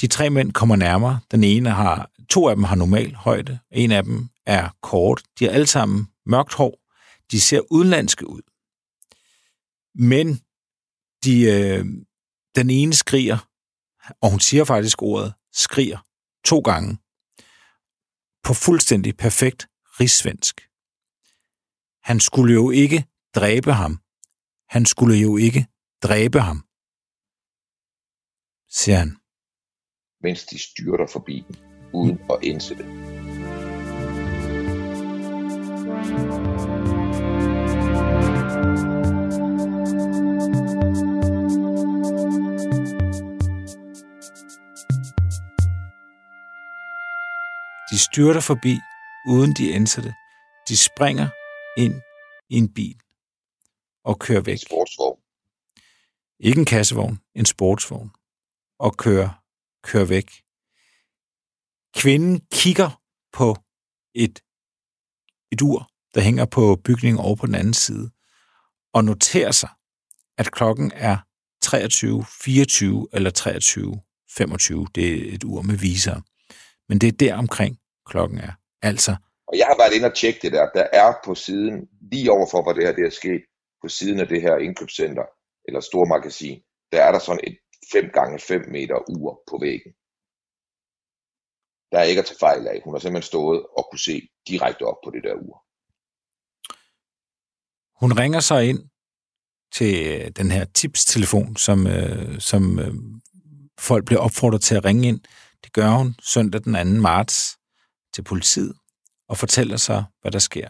[0.00, 1.20] De tre mænd kommer nærmere.
[1.30, 3.58] Den ene har, to af dem har normal højde.
[3.72, 5.22] En af dem er kort.
[5.38, 6.78] De har alle sammen mørkt hår.
[7.30, 8.40] De ser udenlandske ud.
[9.98, 10.26] Men
[11.24, 11.84] de, øh,
[12.54, 13.38] den ene skriger,
[14.22, 15.98] og hun siger faktisk ordet skriger
[16.44, 16.98] to gange
[18.42, 19.68] på fuldstændig perfekt
[20.00, 20.60] rigsvensk.
[22.02, 24.00] Han skulle jo ikke dræbe ham.
[24.68, 25.66] Han skulle jo ikke
[26.02, 26.58] dræbe ham,
[28.68, 29.16] siger han.
[30.22, 31.44] mens de styrter forbi
[31.92, 32.86] uden at indse det.
[48.16, 48.78] Styrter forbi,
[49.26, 50.14] uden de indser det.
[50.68, 51.28] De springer
[51.80, 51.94] ind
[52.50, 53.00] i en bil
[54.04, 54.54] og kører væk.
[54.54, 55.20] En sportsvogn.
[56.40, 58.10] Ikke en kassevogn, en sportsvogn.
[58.78, 59.42] Og kører,
[59.82, 60.30] kører væk.
[61.96, 63.02] Kvinden kigger
[63.32, 63.56] på
[64.14, 64.42] et,
[65.52, 68.10] et ur, der hænger på bygningen over på den anden side,
[68.92, 69.70] og noterer sig,
[70.38, 71.16] at klokken er
[71.64, 73.30] 23.24 eller
[74.84, 74.90] 23.25.
[74.94, 76.20] Det er et ur med viser.
[76.88, 78.52] Men det er der omkring klokken er.
[78.82, 79.16] Altså,
[79.48, 80.70] Og jeg har været inde og tjekke det der.
[80.74, 83.42] Der er på siden, lige overfor hvor det her det er sket,
[83.82, 85.26] på siden af det her indkøbscenter,
[85.66, 87.56] eller stormagasin, der er der sådan et
[87.92, 89.92] 5 gange 5 meter ur på væggen.
[91.92, 92.80] Der er ikke at tage fejl af.
[92.84, 95.56] Hun har simpelthen stået og kunne se direkte op på det der ur.
[98.00, 98.80] Hun ringer så ind
[99.72, 102.94] til øh, den her tipstelefon, som, øh, som øh,
[103.78, 105.20] folk bliver opfordret til at ringe ind.
[105.64, 107.00] Det gør hun søndag den 2.
[107.00, 107.58] marts
[108.16, 108.74] til politiet
[109.28, 110.68] og fortæller så, hvad der sker.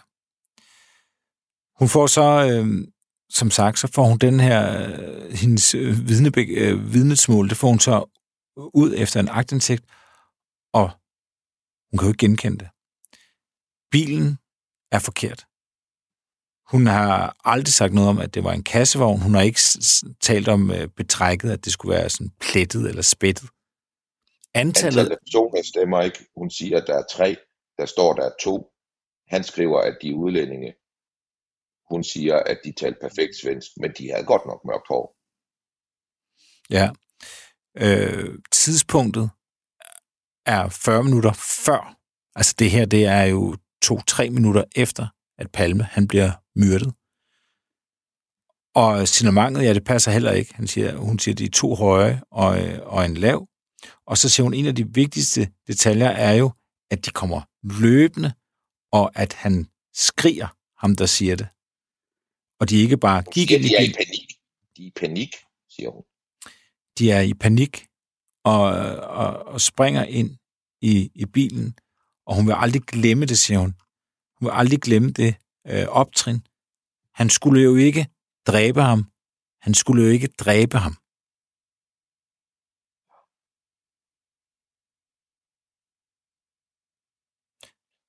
[1.78, 2.88] Hun får så, øh,
[3.30, 7.68] som sagt, så får hun den her, øh, hendes øh, vidne, øh, vidnesmål, det får
[7.68, 8.04] hun så
[8.56, 9.84] ud efter en agtindsigt,
[10.72, 10.90] og
[11.90, 12.68] hun kan jo ikke genkende det.
[13.90, 14.38] Bilen
[14.92, 15.46] er forkert.
[16.70, 19.22] Hun har aldrig sagt noget om, at det var en kassevogn.
[19.22, 19.60] Hun har ikke
[20.20, 23.50] talt om øh, betrækket, at det skulle være sådan plettet eller spættet.
[24.56, 26.18] Antallet, Antallet af personer stemmer ikke.
[26.36, 27.36] Hun siger, at der er tre.
[27.78, 28.56] Der står, der er to.
[29.28, 30.74] Han skriver, at de er udlændinge.
[31.90, 35.16] Hun siger, at de talte perfekt svensk, men de havde godt nok mørkt hår.
[36.70, 36.86] ja.
[37.78, 39.30] Øh, tidspunktet
[40.46, 41.32] er 40 minutter
[41.66, 41.96] før.
[42.34, 45.06] Altså det her, det er jo to-tre minutter efter,
[45.38, 46.94] at Palme han bliver myrdet.
[48.74, 50.54] Og signalentet, ja, det passer heller ikke.
[50.54, 53.48] Han siger, hun siger, de er to høje og, øh, og en lav.
[54.06, 56.52] Og så siger hun, en af de vigtigste detaljer er jo,
[56.90, 58.32] at de kommer løbende,
[58.92, 61.48] og at han skriger ham, der siger det.
[62.60, 64.28] Og de ikke bare gik siger, de er i panik.
[64.76, 65.30] de er i panik,
[65.70, 66.02] siger hun.
[66.98, 67.86] De er i panik
[68.44, 68.62] og,
[69.20, 70.36] og, og springer ind
[70.80, 71.78] i, i bilen,
[72.26, 73.74] og hun vil aldrig glemme det, siger hun.
[74.38, 75.34] Hun vil aldrig glemme det
[75.66, 76.46] øh, optrin.
[77.14, 78.06] Han skulle jo ikke
[78.46, 79.10] dræbe ham.
[79.60, 80.96] Han skulle jo ikke dræbe ham.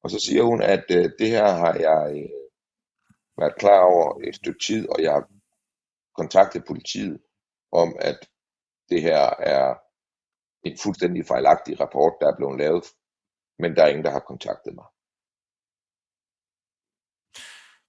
[0.03, 2.29] Og så siger hun, at øh, det her har jeg øh,
[3.37, 5.29] været klar over et stykke tid, og jeg har
[6.15, 7.19] kontaktet politiet
[7.71, 8.19] om, at
[8.89, 9.75] det her er
[10.63, 12.85] en fuldstændig fejlagtig rapport, der er blevet lavet,
[13.59, 14.85] men der er ingen, der har kontaktet mig.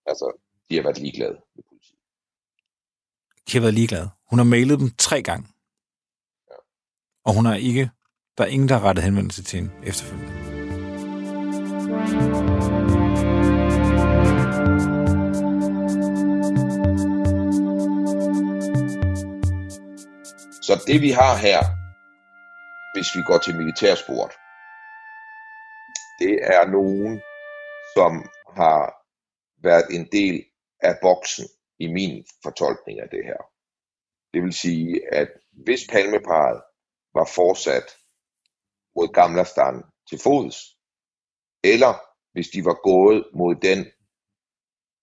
[0.06, 0.26] Altså,
[0.68, 1.98] de har været ligeglade med politiet.
[3.48, 4.10] De har været ligeglade.
[4.30, 5.48] Hun har mailet dem tre gange.
[6.50, 6.56] Ja.
[7.24, 7.90] Og hun har ikke,
[8.38, 10.37] der er ingen, der har rettet henvendelse til hende efterfølgende.
[20.68, 21.60] Så det vi har her,
[22.94, 24.32] hvis vi går til militærsport,
[26.18, 27.22] det er nogen,
[27.96, 28.12] som
[28.60, 28.82] har
[29.62, 30.44] været en del
[30.80, 31.46] af boksen
[31.78, 33.40] i min fortolkning af det her.
[34.32, 36.62] Det vil sige, at hvis palmeparet
[37.14, 37.96] var fortsat
[38.96, 40.77] mod Gamlastan til fods,
[41.64, 41.92] eller
[42.32, 43.80] hvis de var gået mod den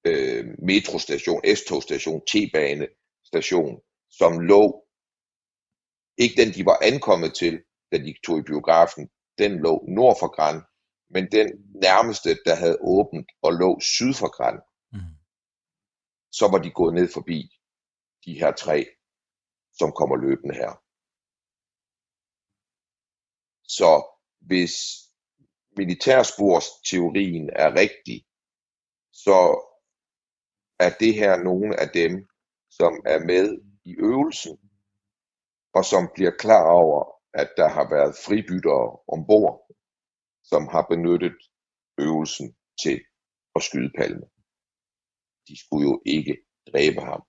[0.08, 4.86] øh, metrostation, S-togstation, T-banestation, som lå
[6.18, 10.28] ikke den, de var ankommet til, da de tog i biografen, den lå nord for
[10.36, 10.62] Gran,
[11.10, 11.48] men den
[11.82, 14.60] nærmeste, der havde åbent og lå syd for Gran.
[14.92, 15.16] Mm.
[16.32, 17.40] Så var de gået ned forbi
[18.26, 18.86] de her tre,
[19.74, 20.72] som kommer løbende her.
[23.68, 23.90] Så
[24.40, 24.74] hvis
[25.78, 28.26] militærsporsteorien er rigtig,
[29.14, 29.38] så
[30.80, 32.28] er det her nogle af dem,
[32.70, 34.58] som er med i øvelsen,
[35.74, 39.58] og som bliver klar over, at der har været fribyttere ombord,
[40.44, 41.38] som har benyttet
[41.98, 42.98] øvelsen til
[43.56, 44.28] at skyde Palme.
[45.48, 46.38] De skulle jo ikke
[46.72, 47.22] dræbe ham.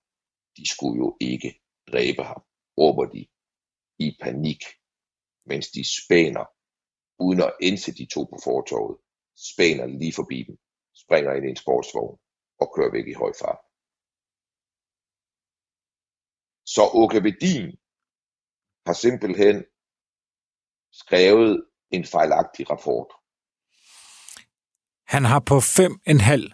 [0.57, 1.61] De skulle jo ikke
[1.93, 2.43] dræbe ham,
[2.79, 3.27] råber de
[3.99, 4.63] i panik,
[5.47, 6.45] mens de spæner,
[7.19, 8.97] uden at indse de to på fortorvet,
[9.51, 10.57] spæner lige forbi dem,
[11.03, 12.19] springer ind i en sportsvogn
[12.61, 13.61] og kører væk i høj fart.
[16.75, 17.69] Så Åke Vedin
[18.87, 19.57] har simpelthen
[20.93, 23.11] skrevet en fejlagtig rapport.
[25.15, 26.47] Han har på fem en halv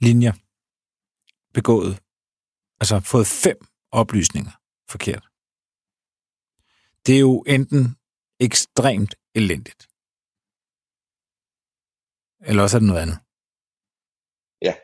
[0.00, 0.34] linjer
[1.54, 1.94] begået,
[2.80, 3.58] altså fået fem
[3.90, 4.54] oplysninger
[4.92, 5.24] forkert.
[7.06, 7.99] Det er jo enten
[8.40, 9.82] ekstremt elendigt,
[12.48, 13.18] eller også er det noget andet.
[14.62, 14.74] Ja.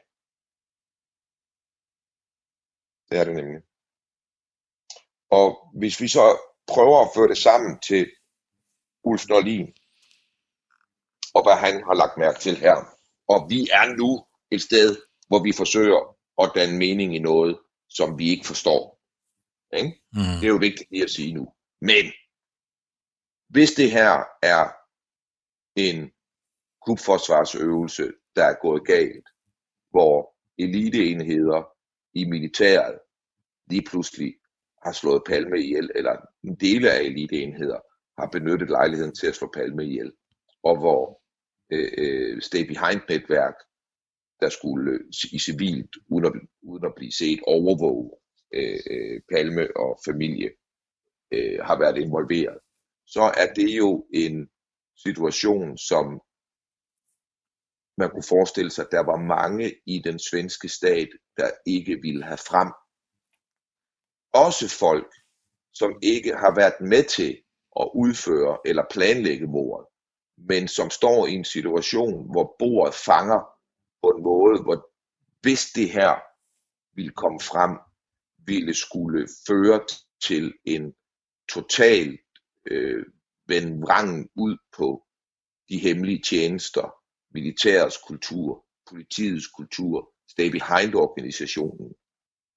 [3.09, 3.62] Det er det nemlig.
[5.31, 6.27] Og hvis vi så
[6.73, 8.03] prøver at føre det sammen til
[9.05, 9.69] Ulf Norlin,
[11.37, 12.77] og hvad han har lagt mærke til her.
[13.29, 14.11] Og vi er nu
[14.51, 14.88] et sted,
[15.29, 16.01] hvor vi forsøger
[16.42, 18.81] at danne mening i noget, som vi ikke forstår.
[19.77, 19.92] Ikke?
[20.12, 20.37] Mm.
[20.38, 21.45] Det er jo vigtigt lige at sige nu.
[21.81, 22.05] Men
[23.49, 24.65] hvis det her er
[25.77, 26.11] en
[26.87, 29.29] kubforsvarsøvelse, der er gået galt,
[29.91, 31.63] hvor eliteenheder
[32.15, 32.99] i militæret
[33.71, 34.35] lige pludselig
[34.85, 37.81] har slået Palme ihjel, eller en del af eliteenheder
[38.19, 40.13] har benyttet lejligheden til at slå Palme ihjel,
[40.63, 41.23] og hvor
[41.73, 43.55] øh, øh, stay behind netværk,
[44.41, 45.01] der skulle øh,
[45.33, 46.33] i civilt, uden at,
[46.63, 48.11] uden at blive set, overvåge
[48.55, 50.51] øh, øh Palme og familie,
[51.33, 52.59] øh, har været involveret,
[53.07, 54.49] så er det jo en
[54.97, 56.21] situation, som
[57.99, 62.25] man kunne forestille sig, at der var mange i den svenske stat, der ikke ville
[62.25, 62.73] have frem.
[64.33, 65.12] Også folk,
[65.73, 67.42] som ikke har været med til
[67.81, 69.87] at udføre eller planlægge mordet,
[70.37, 73.40] men som står i en situation, hvor bordet fanger
[74.02, 74.90] på en måde, hvor
[75.40, 76.21] hvis det her
[76.96, 77.79] ville komme frem,
[78.46, 79.81] ville skulle føre
[80.23, 80.94] til en
[81.48, 82.19] total
[82.71, 83.06] øh,
[83.46, 85.06] vende vrangen ud på
[85.69, 86.94] de hemmelige tjenester,
[87.35, 91.94] militærets kultur, politiets kultur, stay behind organisationen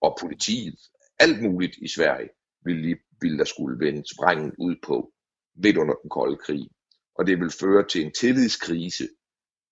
[0.01, 0.80] og politiet
[1.20, 2.30] alt muligt i Sverige
[2.66, 5.14] ville, ville der skulle vende sprængen ud på
[5.55, 6.70] midt under den kolde krig.
[7.16, 9.10] Og det vil føre til en tillidskrise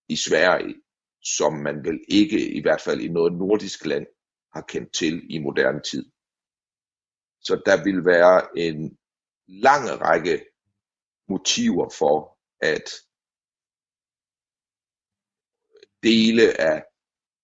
[0.09, 0.75] i Sverige,
[1.23, 4.07] som man vel ikke, i hvert fald i noget nordisk land,
[4.53, 6.05] har kendt til i moderne tid.
[7.41, 8.97] Så der vil være en
[9.47, 10.45] lang række
[11.29, 12.89] motiver for, at
[16.03, 16.83] dele af,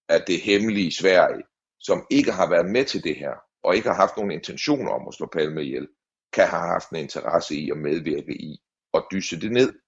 [0.09, 1.43] af det hemmelige Sverige,
[1.79, 5.07] som ikke har været med til det her, og ikke har haft nogen intentioner om
[5.07, 5.87] at slå Palme ihjel,
[6.33, 9.79] kan have haft en interesse i at medvirke i at dyse det ned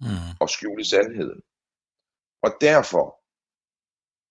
[0.00, 0.30] Mm.
[0.40, 1.42] og skjule sandheden.
[2.42, 3.04] Og derfor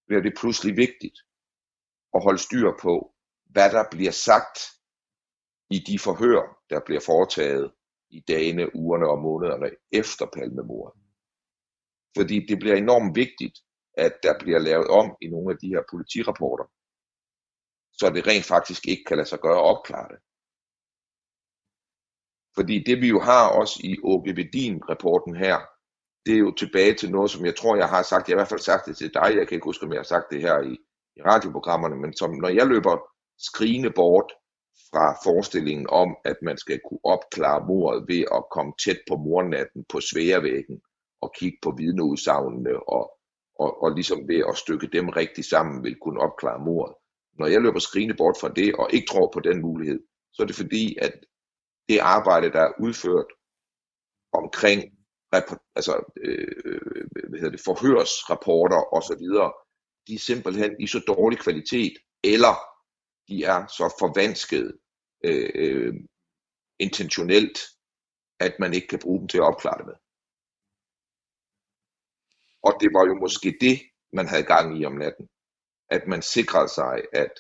[0.08, 1.18] bliver det pludselig vigtigt
[2.16, 3.16] at holde styr på,
[3.46, 4.58] hvad der bliver sagt
[5.70, 7.72] i de forhør, der bliver foretaget
[8.10, 11.02] i dagene, ugerne og månederne efter palmemordet.
[12.18, 13.58] Fordi det bliver enormt vigtigt,
[13.94, 16.66] at der bliver lavet om i nogle af de her politirapporter,
[18.00, 20.20] så det rent faktisk ikke kan lade sig gøre at opklare det.
[22.58, 25.58] Fordi det vi jo har også i Åke Vedin-rapporten her,
[26.26, 28.28] det er jo tilbage til noget, som jeg tror, jeg har sagt.
[28.28, 29.30] Jeg har i hvert fald sagt det til dig.
[29.38, 30.74] Jeg kan ikke huske, om jeg har sagt det her i,
[31.18, 31.96] i radioprogrammerne.
[31.96, 32.96] Men som, når jeg løber
[33.38, 34.30] skrigende bort
[34.92, 39.86] fra forestillingen om, at man skal kunne opklare mordet ved at komme tæt på mornatten
[39.90, 40.82] på sværevæggen
[41.22, 43.04] og kigge på vidneudsagnene og,
[43.60, 46.96] og, og ligesom ved at stykke dem rigtigt sammen vil kunne opklare mordet.
[47.40, 50.00] Når jeg løber skrigende bort fra det og ikke tror på den mulighed,
[50.34, 51.14] så er det fordi, at
[51.90, 53.30] det arbejde, der er udført
[54.34, 54.98] omkring
[55.76, 59.26] altså, øh, hvad hedder det, forhørsrapporter osv.,
[60.08, 62.56] de er simpelthen i så dårlig kvalitet, eller
[63.28, 64.78] de er så forvansket
[65.24, 65.94] øh, øh,
[66.80, 67.58] intentionelt,
[68.40, 69.98] at man ikke kan bruge dem til at opklare det med.
[72.68, 73.78] Og det var jo måske det,
[74.14, 75.28] man havde gang i om natten.
[75.90, 77.34] At man sikrede sig, at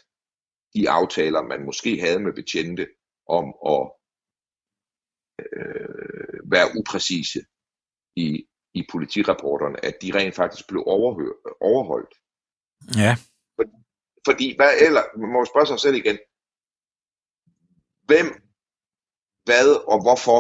[0.74, 2.88] de aftaler, man måske havde med betjente
[3.38, 3.84] om at
[5.40, 7.40] øh, være upræcise
[8.16, 12.14] i, i politirapporterne, at de rent faktisk blev overhør, overholdt.
[13.04, 13.14] Ja.
[14.28, 16.18] Fordi hvad eller, man må spørge sig selv igen,
[18.10, 18.28] hvem,
[19.48, 20.40] hvad og hvorfor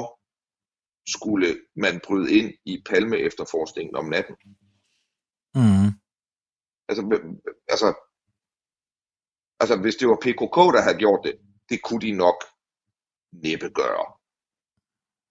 [1.15, 1.49] skulle
[1.83, 4.35] man bryde ind i Palme efterforskningen om natten?
[5.59, 5.89] Mm.
[6.89, 7.01] Altså,
[7.73, 7.89] altså,
[9.61, 11.35] altså, hvis det var PKK, der havde gjort det,
[11.69, 12.39] det kunne de nok
[13.45, 14.05] næppe gøre.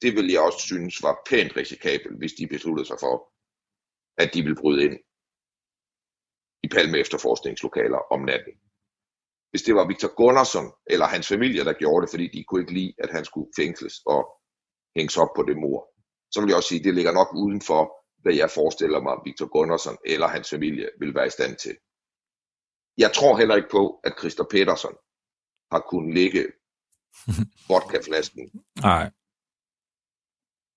[0.03, 3.17] Det ville jeg også synes var pænt risikabelt, hvis de besluttede sig for,
[4.23, 4.97] at de ville bryde ind
[6.63, 8.55] i Palme efterforskningslokaler om natten.
[9.51, 12.75] Hvis det var Victor Gunnarsson eller hans familie, der gjorde det, fordi de kunne ikke
[12.75, 14.23] lide, at han skulle fængsles og
[14.97, 15.81] hænges op på det mor,
[16.31, 17.83] så vil jeg også sige, at det ligger nok uden for,
[18.23, 21.77] hvad jeg forestiller mig, Victor Gunnarsson eller hans familie vil være i stand til.
[22.99, 24.95] Jeg tror heller ikke på, at Christer Petersen
[25.73, 26.43] har kunnet ligge
[27.69, 29.11] vodkaflasken Nej.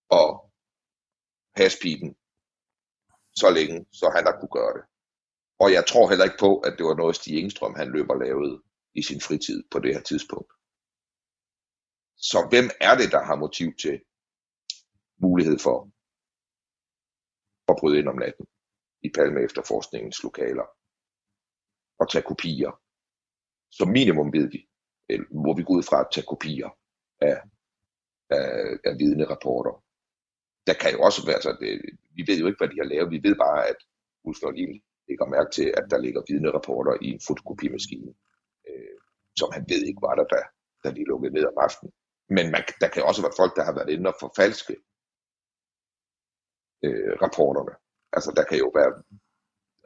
[0.09, 0.29] og
[1.55, 2.15] haspipen
[3.35, 4.83] så længe, så han har kunne gøre det.
[5.59, 8.61] Og jeg tror heller ikke på, at det var noget, Stig Engstrøm han løber lavet
[8.93, 10.51] i sin fritid på det her tidspunkt.
[12.29, 14.01] Så hvem er det, der har motiv til
[15.17, 15.77] mulighed for
[17.71, 18.45] at bryde ind om natten
[19.01, 20.67] i Palme efterforskningens lokaler
[21.99, 22.71] og tage kopier?
[23.71, 24.69] Som minimum ved vi,
[25.09, 26.69] eller må vi gå ud fra at tage kopier
[27.21, 27.37] af,
[28.29, 28.47] af,
[28.89, 29.83] af vidnerapporter.
[30.67, 31.71] Der kan jo også være, altså det,
[32.17, 33.79] vi ved jo ikke, hvad de har lavet, vi ved bare, at
[34.23, 38.11] Ulf Nordin lægger mærke til, at der ligger vidnerapporter i en fotokopimaskine,
[38.69, 38.97] øh,
[39.39, 40.41] som han ved ikke var der, da,
[40.83, 41.93] da de lukkede ned om aftenen.
[42.35, 44.75] Men man, der kan også være folk, der har været inde og forfalske
[46.85, 47.73] øh, rapporterne.
[48.15, 48.91] Altså der kan jo være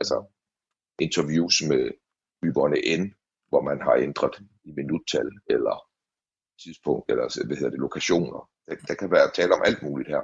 [0.02, 0.18] altså,
[1.06, 1.84] interviews med
[2.42, 3.04] byborne N.,
[3.50, 5.76] hvor man har ændret i minuttal eller
[6.64, 8.50] tidspunkt, eller hvad hedder det, lokationer.
[8.68, 10.24] Der, der kan være tale om alt muligt her.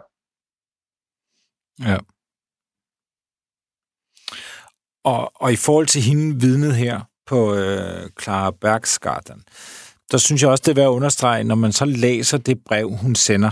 [1.89, 1.97] Ja.
[5.09, 9.43] Og, og i forhold til hende vidnet her på øh, Clara Bergsgarten,
[10.11, 12.89] der synes jeg også, det er værd at understrege, når man så læser det brev,
[12.95, 13.51] hun sender.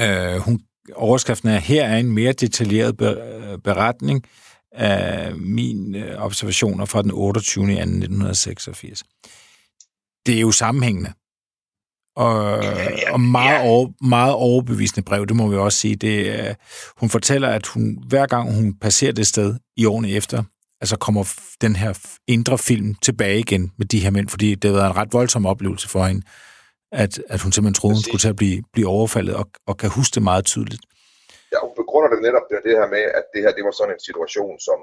[0.00, 0.60] Øh, hun,
[0.94, 4.24] overskriften er, her er en mere detaljeret øh, beretning
[4.72, 7.64] af mine øh, observationer fra den 28.
[7.64, 7.70] 2.
[7.70, 9.02] 1986.
[10.26, 11.12] Det er jo sammenhængende.
[12.16, 12.62] Og,
[13.12, 15.96] og meget, over, meget overbevisende brev, det må vi også sige.
[15.96, 16.54] Det er,
[16.96, 20.42] hun fortæller, at hun hver gang hun passerer det sted i årene efter,
[20.80, 21.92] altså kommer den her
[22.26, 25.46] indre film tilbage igen med de her mænd, fordi det har været en ret voldsom
[25.46, 26.22] oplevelse for hende,
[26.92, 29.90] at, at hun simpelthen troede, hun skulle til at blive, blive overfaldet, og, og kan
[29.90, 30.82] huske det meget tydeligt.
[31.52, 33.94] Ja, hun begrunder det netop det, det her med, at det her det var sådan
[33.94, 34.78] en situation, som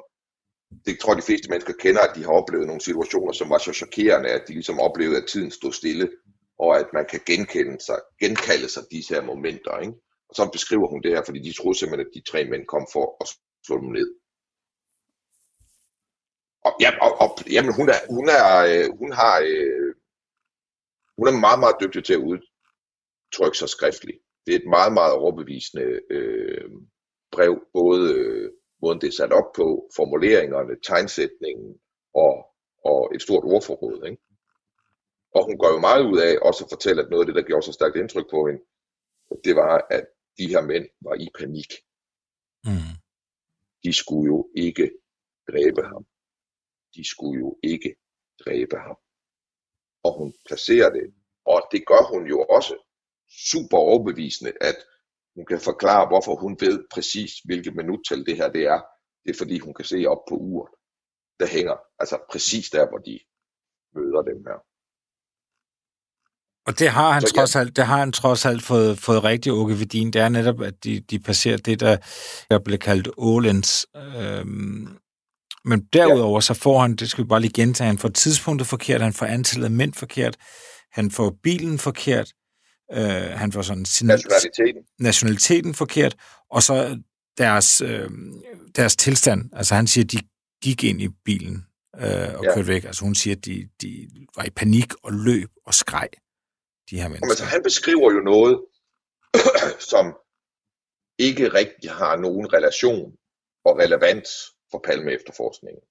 [0.86, 3.74] det tror de fleste mennesker kender, at de har oplevet nogle situationer, som var så
[3.74, 6.10] chokerende, at de ligesom oplevede, at tiden stod stille,
[6.60, 9.80] og at man kan genkende sig, genkalde sig disse her momenter.
[9.80, 9.94] Ikke?
[10.30, 12.88] Og så beskriver hun det her, fordi de troede simpelthen, at de tre mænd kom
[12.94, 13.28] for at
[13.68, 14.10] slå dem ned.
[16.66, 19.94] Og, ja, og, og jamen, hun, er, hun, er, øh, hun har øh,
[21.18, 24.20] hun er meget, meget dygtig til at udtrykke sig skriftligt.
[24.46, 26.70] Det er et meget, meget overbevisende øh,
[27.32, 28.52] brev, både øh,
[28.82, 31.70] måden det er sat op på, formuleringerne, tegnsætningen
[32.14, 32.34] og,
[32.86, 34.06] og et stort ordforråd.
[34.10, 34.22] Ikke?
[35.38, 37.48] Og hun går jo meget ud af også at fortælle, at noget af det, der
[37.50, 38.62] gjorde så stærkt indtryk på hende,
[39.46, 40.06] det var, at
[40.38, 41.72] de her mænd var i panik.
[42.68, 42.94] Mm.
[43.84, 44.86] De skulle jo ikke
[45.50, 46.04] dræbe ham.
[46.96, 47.96] De skulle jo ikke
[48.44, 48.98] dræbe ham.
[50.06, 51.06] Og hun placerer det,
[51.46, 52.76] og det gør hun jo også
[53.52, 54.78] super overbevisende, at
[55.36, 58.82] hun kan forklare, hvorfor hun ved præcis, hvilket minuttal det her det er.
[59.24, 60.72] Det er fordi, hun kan se op på uret,
[61.40, 63.20] der hænger, altså præcis der, hvor de
[63.96, 64.58] møder dem her.
[66.68, 67.40] Og det har han Så ja.
[67.40, 70.12] trods alt, det har han trods alt fået, fået rigtig Åke Vedin.
[70.14, 71.98] Det er netop, at de, de passerer det, der,
[72.50, 73.86] der blev kaldt Ålens.
[73.96, 74.88] Øhm,
[75.66, 79.02] men derudover så får han, det skal vi bare lige gentage, han får tidspunktet forkert,
[79.02, 80.38] han får antallet af mænd forkert,
[80.92, 82.34] han får bilen forkert,
[82.94, 83.02] øh,
[83.36, 84.82] han får sådan sin, Nationaliteten.
[85.00, 86.16] nationaliteten forkert,
[86.52, 87.00] og så
[87.38, 88.10] deres, øh,
[88.76, 89.50] deres tilstand.
[89.54, 90.18] Altså han siger, at de
[90.64, 91.66] gik ind i bilen
[91.96, 92.28] øh, og Ja.
[92.44, 92.54] ja.
[92.54, 92.84] kørte væk.
[92.84, 96.08] Altså hun siger, at de, de var i panik og løb og skreg,
[96.90, 97.32] de her Jamen, mennesker.
[97.32, 98.56] altså, han beskriver jo noget,
[99.92, 100.06] som
[101.18, 103.18] ikke rigtig har nogen relation
[103.68, 104.30] og relevans
[104.72, 105.84] for Palme efterforskningen.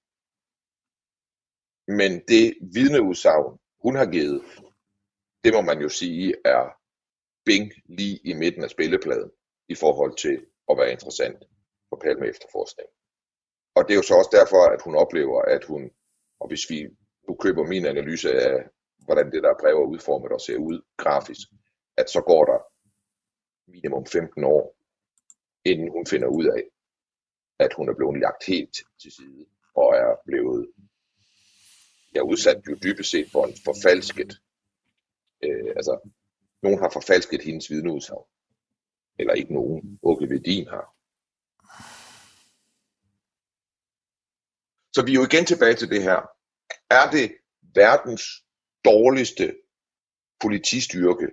[1.99, 2.45] Men det
[2.75, 4.41] vidneudsagn, hun har givet,
[5.43, 6.63] det må man jo sige er
[7.45, 9.31] bing lige i midten af spillepladen
[9.69, 11.39] i forhold til at være interessant
[11.89, 12.89] for Palme efterforskning.
[13.75, 15.91] Og det er jo så også derfor, at hun oplever, at hun,
[16.39, 16.79] og hvis vi
[17.27, 18.69] nu køber min analyse af,
[19.05, 21.47] hvordan det der brev er udformet og ser ud grafisk,
[21.97, 22.59] at så går der
[23.71, 24.77] minimum 15 år,
[25.65, 26.63] inden hun finder ud af,
[27.59, 29.45] at hun er blevet lagt helt til side
[29.75, 30.69] og er blevet
[32.15, 34.41] ja, udsat jo dybest set for en forfalsket,
[35.43, 36.09] øh, altså
[36.61, 38.25] nogen har forfalsket hendes vidneudsagn,
[39.19, 40.93] eller ikke nogen, Åke Vedin har.
[44.93, 46.19] Så vi er jo igen tilbage til det her.
[46.89, 47.37] Er det
[47.75, 48.23] verdens
[48.91, 49.55] dårligste
[50.41, 51.27] politistyrke,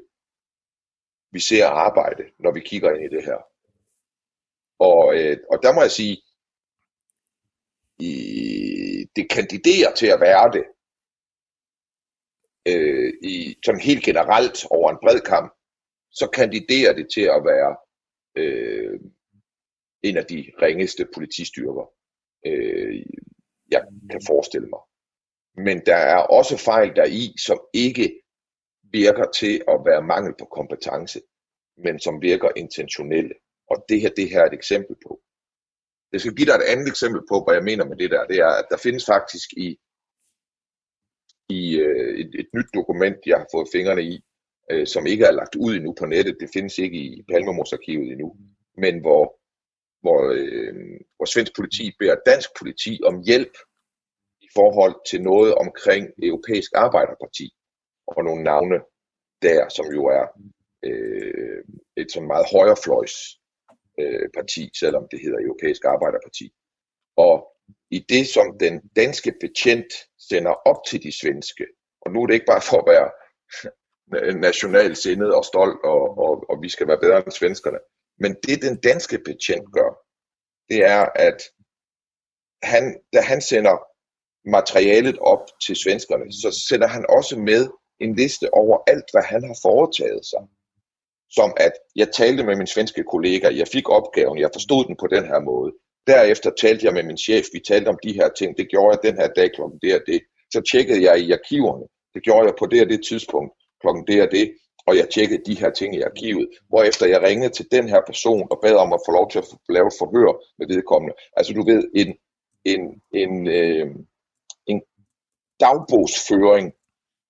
[1.30, 3.40] vi ser arbejde, når vi kigger ind i det her?
[4.78, 6.16] Og, øh, og der må jeg sige,
[7.98, 8.14] i,
[9.16, 10.64] det kandiderer til at være det,
[12.68, 15.52] øh, i, sådan helt generelt over en bred kamp,
[16.10, 17.76] så kandiderer det til at være
[18.36, 19.00] øh,
[20.02, 21.92] en af de ringeste politistyrker,
[22.46, 23.06] øh,
[23.70, 24.80] jeg kan forestille mig.
[25.56, 28.20] Men der er også fejl deri, som ikke
[28.92, 31.20] virker til at være mangel på kompetence,
[31.76, 33.34] men som virker intentionelle.
[33.70, 35.20] Og det her, det her er et eksempel på.
[36.12, 38.26] Jeg skal give dig et andet eksempel på, hvad jeg mener med det der.
[38.26, 39.68] Det er, at der findes faktisk i,
[41.48, 44.24] i øh, et, et nyt dokument, jeg har fået fingrene i,
[44.70, 46.36] øh, som ikke er lagt ud endnu på nettet.
[46.40, 48.36] Det findes ikke i Palmemorsarkivet endnu.
[48.76, 49.24] Men hvor,
[50.02, 50.74] hvor, øh,
[51.16, 53.54] hvor svensk politi beder dansk politi om hjælp
[54.54, 57.50] forhold til noget omkring Europæisk Arbejderparti
[58.06, 58.78] og nogle navne
[59.42, 60.26] der, som jo er
[60.84, 61.64] øh,
[61.96, 63.14] et sådan meget højrefløjs
[64.00, 66.52] øh, parti, selvom det hedder Europæisk Arbejderparti.
[67.16, 67.34] Og
[67.90, 71.66] i det, som den danske betjent sender op til de svenske,
[72.00, 73.08] og nu er det ikke bare for at være
[74.48, 77.78] nationalt sindet og stolt, og, og, og vi skal være bedre end svenskerne,
[78.18, 79.90] men det den danske betjent gør,
[80.68, 81.42] det er, at
[82.62, 83.76] han, da han sender
[84.44, 87.68] materialet op til svenskerne, så sender han også med
[88.00, 90.42] en liste over alt, hvad han har foretaget sig.
[91.30, 95.06] Som at jeg talte med min svenske kollega, jeg fik opgaven, jeg forstod den på
[95.06, 95.72] den her måde.
[96.06, 99.12] Derefter talte jeg med min chef, vi talte om de her ting, det gjorde jeg
[99.12, 100.20] den her dag klokken det og det.
[100.52, 104.22] Så tjekkede jeg i arkiverne, det gjorde jeg på det og det tidspunkt klokken det
[104.22, 104.46] og det,
[104.86, 108.48] og jeg tjekkede de her ting i arkivet, hvorefter jeg ringede til den her person
[108.50, 111.14] og bad om at få lov til at lave et forhør med vedkommende.
[111.36, 112.10] Altså du ved, en,
[112.64, 112.82] en,
[113.12, 113.86] en, øh,
[115.60, 116.72] dagbogsføring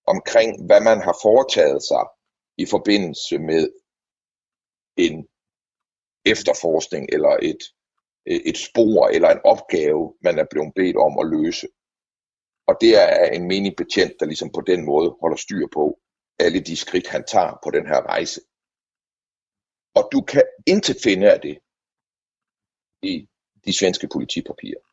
[0.06, 2.04] omkring, hvad man har foretaget sig
[2.58, 3.68] i forbindelse med
[4.96, 5.28] en
[6.24, 7.62] efterforskning eller et,
[8.26, 11.68] et spor eller en opgave, man er blevet bedt om at løse.
[12.68, 15.98] Og det er en menig betjent, der ligesom på den måde holder styr på
[16.38, 18.40] alle de skridt, han tager på den her rejse.
[19.94, 21.58] Og du kan intet finde af det
[23.02, 23.28] i
[23.66, 24.84] de svenske politipapirer.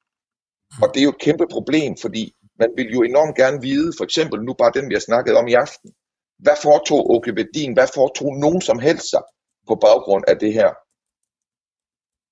[0.81, 4.03] Og det er jo et kæmpe problem, fordi man vil jo enormt gerne vide, for
[4.03, 5.93] eksempel nu bare den, vi har snakket om i aften.
[6.39, 7.73] Hvad foretog Åke Vedin?
[7.73, 9.23] Hvad foretog nogen som helst sig
[9.67, 10.69] på baggrund af det her?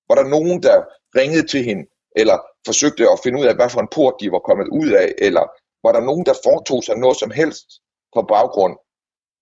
[0.08, 0.76] Var der nogen, der
[1.18, 1.84] ringede til hende,
[2.16, 5.14] eller forsøgte at finde ud af, hvad for en port de var kommet ud af,
[5.18, 5.44] eller
[5.84, 7.68] var der nogen, der foretog sig noget som helst
[8.14, 8.76] på baggrund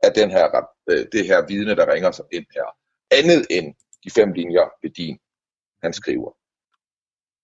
[0.03, 0.47] af den her,
[0.91, 2.67] øh, det her vidne, der ringer sig ind her?
[3.11, 3.75] Andet end
[4.05, 5.19] de fem linjer Vedin,
[5.83, 6.31] han skriver.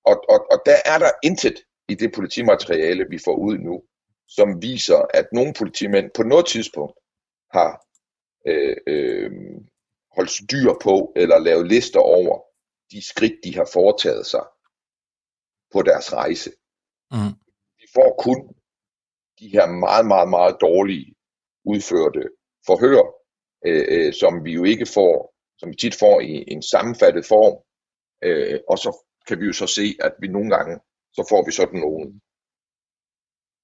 [0.05, 1.59] Og, og, og der er der intet
[1.89, 3.83] i det politimateriale, vi får ud nu,
[4.29, 6.99] som viser, at nogle politimænd på noget tidspunkt
[7.51, 7.85] har
[8.47, 9.31] øh, øh,
[10.17, 12.43] holdt styr på eller lavet lister over
[12.91, 14.45] de skridt, de har foretaget sig
[15.73, 16.51] på deres rejse.
[17.11, 17.35] Mm.
[17.81, 18.55] Vi får kun
[19.39, 21.15] de her meget, meget, meget dårlige
[21.65, 22.23] udførte
[22.67, 23.03] forhør,
[23.67, 27.57] øh, øh, som vi jo ikke får, som vi tit får i en sammenfattet form,
[28.23, 28.91] øh, og så
[29.27, 30.81] kan vi jo så se, at vi nogle gange,
[31.17, 32.05] så får vi sådan nogle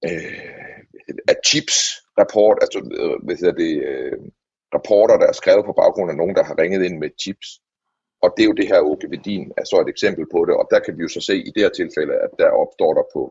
[0.07, 0.81] øh,
[1.31, 1.77] af chips
[2.21, 4.17] rapport, altså øh, hvad hedder det, øh,
[4.75, 7.49] rapporter, der er skrevet på baggrund af nogen, der har ringet ind med chips.
[8.23, 10.79] Og det er jo det her Okevedin er så et eksempel på det, og der
[10.79, 13.21] kan vi jo så se i det her tilfælde, at der opstår der på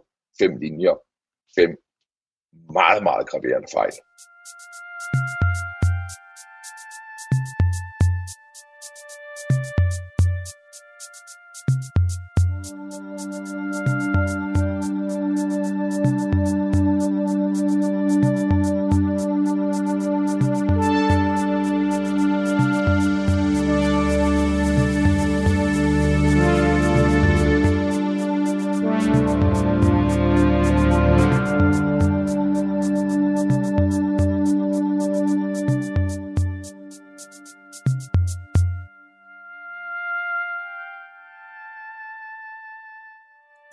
[0.40, 0.94] fem linjer,
[1.58, 1.70] fem
[2.78, 3.96] meget, meget graverende fejl.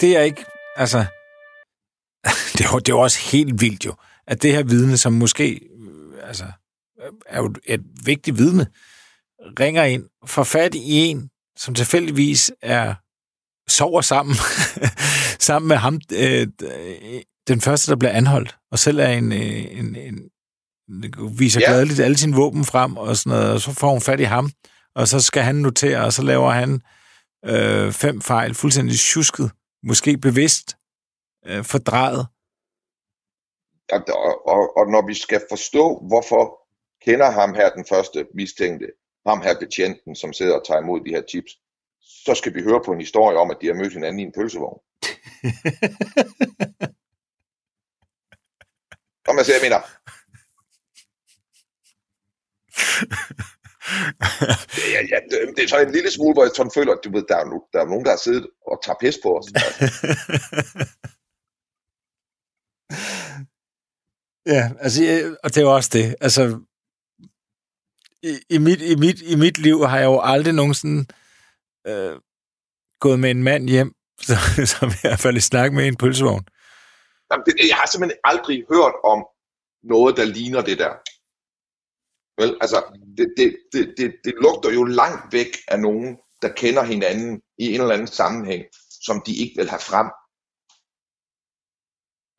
[0.07, 0.45] Det er ikke,
[0.75, 0.97] altså,
[2.57, 3.95] det er, jo, det er jo også helt vildt jo,
[4.27, 6.45] at det her vidne, som måske, øh, altså,
[7.25, 8.67] er jo et vigtigt vidne,
[9.59, 12.95] ringer ind, får fat i en, som tilfældigvis er
[13.69, 14.35] sover sammen,
[15.47, 16.47] sammen med ham, øh,
[17.47, 20.19] den første, der bliver anholdt, og selv er en, øh, en, en,
[20.89, 21.69] en viser ja.
[21.69, 24.51] gladeligt alle sine våben frem, og sådan noget, og så får hun fat i ham,
[24.95, 26.81] og så skal han notere, og så laver han
[27.45, 29.51] øh, fem fejl, fuldstændig tjusket,
[29.87, 30.77] måske bevidst
[31.45, 32.27] øh, fordrejet.
[33.91, 34.01] Og,
[34.47, 36.43] og, og når vi skal forstå, hvorfor
[37.05, 38.87] kender ham her den første mistænkte,
[39.27, 41.51] ham her betjenten, som sidder og tager imod de her chips,
[42.01, 44.31] så skal vi høre på en historie om, at de har mødt hinanden i en
[44.31, 44.79] pølsevogn.
[49.27, 49.81] Nå, man siger, jeg mener,
[54.93, 55.17] ja, ja,
[55.55, 57.45] det, er så en lille smule, hvor jeg sådan føler, at du ved, der er,
[57.45, 59.45] no, der er nogen, der har siddet og tager pis på os.
[64.55, 65.01] ja, altså,
[65.43, 66.15] og det er jo også det.
[66.21, 66.41] Altså,
[68.23, 71.05] i, i, mit, i, mit, i mit liv har jeg jo aldrig nogensinde
[71.87, 72.15] øh,
[72.99, 73.93] gået med en mand hjem,
[74.27, 76.45] som, som jeg i hvert fald snakke med i en pølsevogn.
[77.31, 79.19] Jamen, det, jeg har simpelthen aldrig hørt om
[79.83, 80.93] noget, der ligner det der.
[82.37, 82.79] Vel, altså,
[83.17, 87.65] det, det, det, det, det lugter jo langt væk af nogen, der kender hinanden i
[87.73, 88.63] en eller anden sammenhæng,
[89.07, 90.09] som de ikke vil have frem.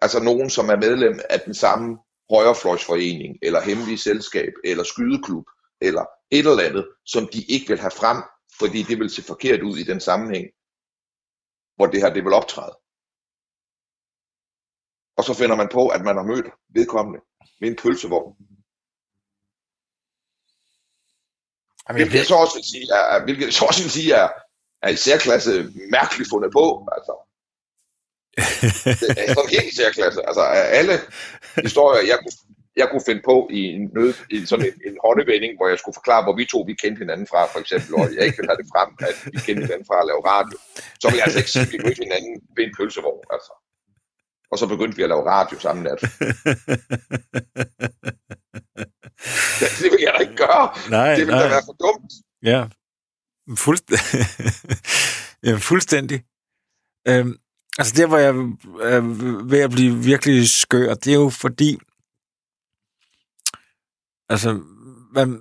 [0.01, 1.99] Altså nogen, som er medlem af den samme
[2.31, 5.47] højrefløjsforening, eller hemmelig selskab, eller skydeklub,
[5.81, 8.19] eller et eller andet, som de ikke vil have frem,
[8.59, 10.47] fordi det vil se forkert ud i den sammenhæng,
[11.77, 12.77] hvor det her det vil optræde.
[15.19, 17.21] Og så finder man på, at man har mødt vedkommende
[17.61, 18.37] med en pølsevogn
[21.89, 24.29] Jamen, hvilket, jeg så også vil sige, er, hvilket jeg så også vil sige er,
[24.83, 25.53] er i særklasse
[25.97, 26.65] mærkeligt fundet på.
[26.97, 27.15] Altså.
[29.17, 30.21] Det er sådan helt i særklasse.
[30.29, 30.43] Altså
[30.81, 30.95] alle
[31.67, 32.37] historier, jeg kunne,
[32.81, 35.99] jeg kunne finde på i, en nød, i sådan en, en håndevending, hvor jeg skulle
[36.01, 38.61] forklare, hvor vi to vi kendte hinanden fra, for eksempel, og jeg ikke ville have
[38.63, 40.57] det frem, at vi kendte hinanden fra at lave radio,
[41.01, 43.25] så vil jeg altså ikke sige, at vi mødte hinanden ved en pølsevogn.
[43.35, 43.53] Altså.
[44.51, 46.01] Og så begyndte vi at lave radio samme nat.
[49.81, 50.91] det vil jeg da ikke gøre.
[50.91, 51.43] Nej, det vil nej.
[51.43, 52.13] da være for dumt.
[52.43, 52.69] Ja,
[53.51, 53.93] Fuldst-
[55.47, 56.25] ja fuldstændig.
[57.09, 57.37] Øhm,
[57.79, 58.29] altså der, hvor jeg
[58.93, 59.01] er
[59.45, 61.79] ved at blive virkelig skør, det er jo fordi,
[64.29, 64.53] altså,
[65.13, 65.41] man,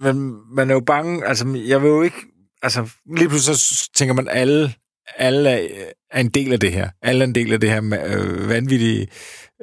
[0.00, 0.16] man,
[0.56, 2.26] man er jo bange, altså, jeg vil jo ikke,
[2.62, 4.74] altså, lige pludselig så tænker man, alle,
[5.16, 5.68] alle er,
[6.10, 6.88] er en del af det her.
[7.02, 9.08] Alle er en del af det her øh, vanvittige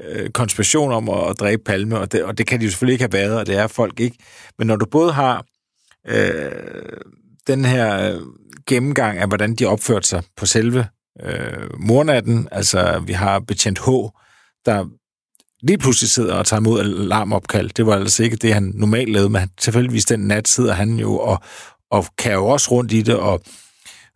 [0.04, 2.94] øh, konspiration om at, at dræbe Palme, og det, og det kan de jo selvfølgelig
[2.94, 4.18] ikke have været, og det er folk ikke.
[4.58, 5.46] Men når du både har
[6.08, 6.52] øh,
[7.48, 8.22] den her øh,
[8.68, 10.88] gennemgang af, hvordan de opførte sig på selve
[11.24, 13.90] øh, mornatten, altså vi har betjent H,
[14.66, 14.86] der
[15.62, 17.70] lige pludselig sidder og tager imod alarmopkald.
[17.70, 21.18] Det var altså ikke det, han normalt lavede, men tilfældigvis den nat sidder han jo
[21.18, 21.40] og,
[21.92, 23.42] og kan jo også rundt i det, og,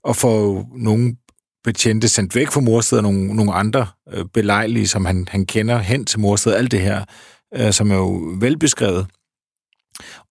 [0.10, 1.16] og får nogle
[1.64, 5.78] betjente sendt væk fra morstedet, og nogle, nogle andre øh, belejlige, som han, han kender
[5.78, 7.06] hen til morstedet, alt det her,
[7.56, 9.08] øh, som er jo velbeskrevet.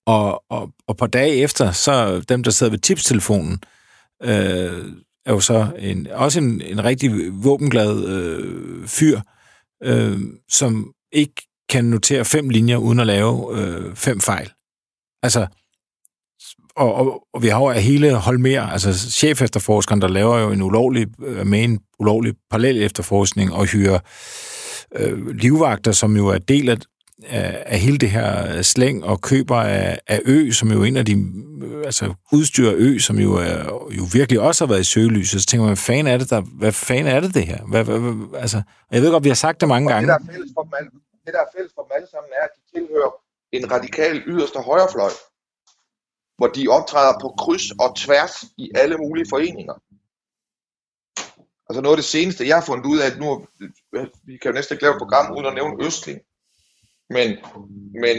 [0.06, 3.58] Og, og, og på dage efter, så dem, der sidder ved tipstelefonen,
[4.22, 4.84] øh,
[5.26, 7.10] er jo så en, også en, en rigtig
[7.44, 9.20] våbenglad øh, fyr,
[9.84, 10.20] øh,
[10.50, 14.52] som ikke kan notere fem linjer uden at lave øh, fem fejl.
[15.22, 15.46] Altså,
[16.78, 20.62] og, og, og vi har jo hele Holmer, altså chef efterforskeren, der laver jo en
[20.62, 23.98] ulovlig, øh, med en ulovlig parallel efterforskning og hyrer
[24.96, 26.76] øh, livvagter, som jo er del af,
[27.26, 30.96] af, af hele det her slæng og køber af, af Ø, som jo er en
[30.96, 31.12] af de,
[31.62, 35.40] øh, altså udstyrer Ø, som jo, er, jo virkelig også har været i søgelyset.
[35.40, 37.58] Så tænker man, hvad fanden er det, der, hvad fanden er det, det her?
[37.70, 38.62] Hvad, hvad, hvad, altså,
[38.92, 40.12] jeg ved godt, vi har sagt det mange og gange.
[40.12, 40.90] Det, der er fælles for dem alle,
[41.26, 43.12] det, der er fælles for dem alle sammen, er, at de tilhører
[43.52, 45.12] en radikal yderste højrefløj,
[46.38, 49.74] hvor de optræder på kryds og tværs i alle mulige foreninger.
[51.68, 53.46] Altså noget af det seneste, jeg har fundet ud af, at nu,
[54.24, 56.20] vi kan jo næsten ikke lave et program uden at nævne Østling.
[57.10, 57.28] Men,
[58.04, 58.16] men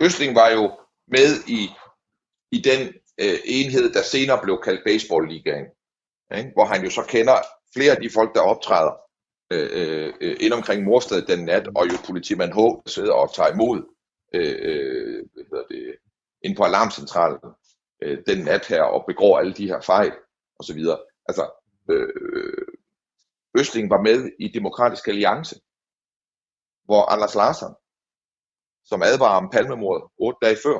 [0.00, 0.64] Østling var jo
[1.16, 1.60] med i,
[2.52, 2.80] i den
[3.20, 5.66] øh, enhed, der senere blev kaldt Baseball-ligaen.
[6.38, 6.50] Ikke?
[6.54, 7.36] Hvor han jo så kender
[7.74, 8.94] flere af de folk, der optræder
[9.52, 13.52] øh, øh, ind omkring Morsted den nat, og jo politimand H, der sidder og tager
[13.52, 13.78] imod
[14.34, 15.96] øh, øh, hvad hedder det,
[16.42, 17.40] ind på alarmcentralen
[18.02, 20.12] øh, den nat her, og begår alle de her fejl,
[20.58, 20.98] og så videre.
[21.28, 21.44] Altså,
[21.90, 22.66] øh,
[23.58, 25.54] Østling var med i Demokratisk Alliance,
[26.84, 27.74] hvor Anders Larsen,
[28.84, 30.78] som advarer om palmemordet otte dage før,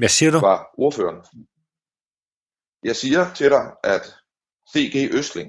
[0.00, 0.40] Hvad siger du?
[0.40, 1.20] var ordføreren.
[2.84, 4.04] Jeg siger til dig, at
[4.72, 4.96] C.G.
[5.18, 5.48] Østling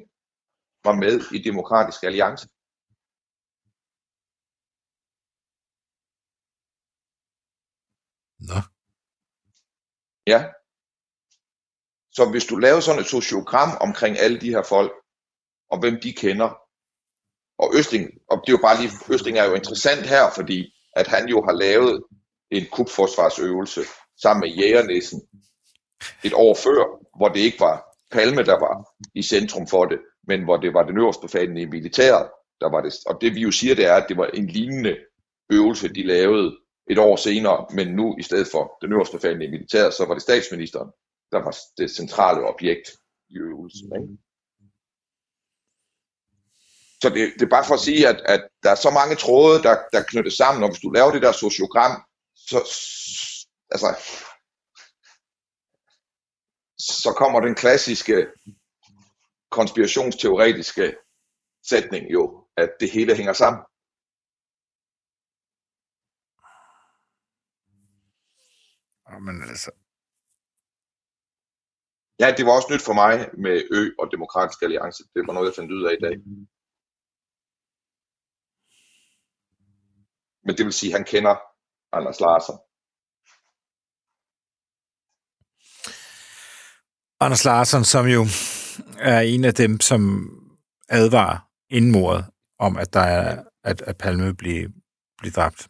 [0.83, 2.47] var med i Demokratisk Alliance.
[10.27, 10.45] Ja.
[12.11, 14.91] Så hvis du laver sådan et sociogram omkring alle de her folk,
[15.69, 16.49] og hvem de kender,
[17.57, 21.07] og Østling, og det er jo bare lige, Østling er jo interessant her, fordi at
[21.07, 22.03] han jo har lavet
[22.51, 23.81] en kubforsvarsøvelse
[24.21, 25.21] sammen med Jægernissen
[26.23, 26.81] et år før,
[27.17, 30.83] hvor det ikke var Palme, der var i centrum for det, men hvor det var
[30.83, 32.29] den øverste befalende i militæret,
[32.61, 32.93] der var det.
[33.05, 34.97] Og det vi jo siger, det er, at det var en lignende
[35.51, 36.57] øvelse, de lavede
[36.89, 40.13] et år senere, men nu i stedet for den øverste befalende i militæret, så var
[40.13, 40.91] det statsministeren,
[41.31, 42.91] der var det centrale objekt
[43.29, 43.91] i øvelsen.
[43.95, 44.17] Ikke?
[47.01, 49.63] Så det, det er bare for at sige, at, at der er så mange tråde,
[49.63, 52.03] der, der knyttes sammen, og hvis du laver det der sociogram,
[52.35, 52.57] så,
[53.71, 53.89] altså,
[56.77, 58.27] så kommer den klassiske
[59.51, 60.95] konspirationsteoretiske
[61.69, 63.61] sætning jo, at det hele hænger sammen.
[69.09, 69.71] Men altså,
[72.19, 73.13] Ja, det var også nyt for mig
[73.45, 75.03] med Ø og Demokratisk Alliance.
[75.13, 76.15] Det var noget, jeg fandt ud af i dag.
[80.45, 81.35] Men det vil sige, at han kender
[81.97, 82.57] Anders Larsen.
[87.19, 88.21] Anders Larsson, som jo
[88.99, 90.01] er en af dem, som
[90.89, 91.37] advarer
[91.69, 92.25] inden mordet
[92.59, 94.69] om, at der er, at, at Palme bliver,
[95.17, 95.67] bliver dræbt.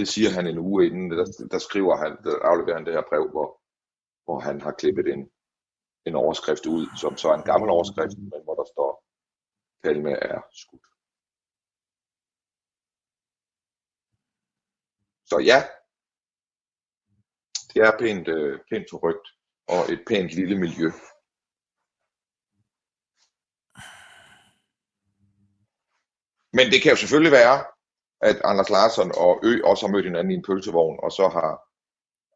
[0.00, 1.10] Det siger han en uge inden.
[1.10, 3.48] Der, der skriver han, der afleverer han det her brev, hvor,
[4.24, 5.30] hvor han har klippet en,
[6.06, 8.90] en overskrift ud, som så er en gammel overskrift, men hvor der står,
[9.82, 10.86] Palme er skudt.
[15.30, 15.58] Så ja,
[17.70, 19.26] det er pænt, øh, pænt forrygt
[19.74, 20.88] og et pænt lille miljø.
[26.56, 27.56] Men det kan jo selvfølgelig være,
[28.28, 31.50] at Anders Larsson og Ø også har mødt hinanden i en pølsevogn, og så har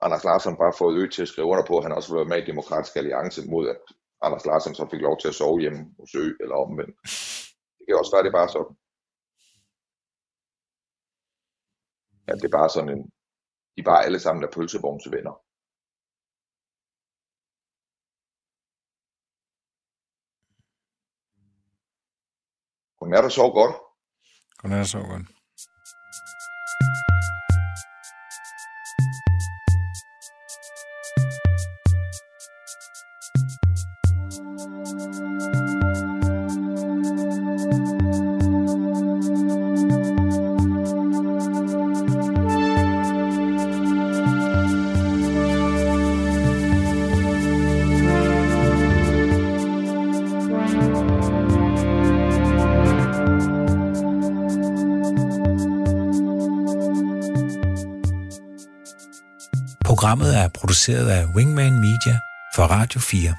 [0.05, 2.33] Anders Larsson bare fået Ø til at skrive under på, at han også vil være
[2.33, 3.81] med i Demokratisk Alliance, mod at
[4.27, 6.97] Anders Larsson så fik lov til at sove hjemme hos Ø, eller omvendt.
[7.77, 8.75] Det kan også være, det er bare sådan.
[12.29, 13.03] Ja, det er bare sådan en,
[13.75, 15.35] de er bare alle sammen er pølsevognsvenner.
[22.99, 23.75] Godnat og sov godt.
[24.59, 25.34] Godnat, så godt.
[60.85, 62.19] Produceret af Wingman Media
[62.55, 63.35] for Radio 4.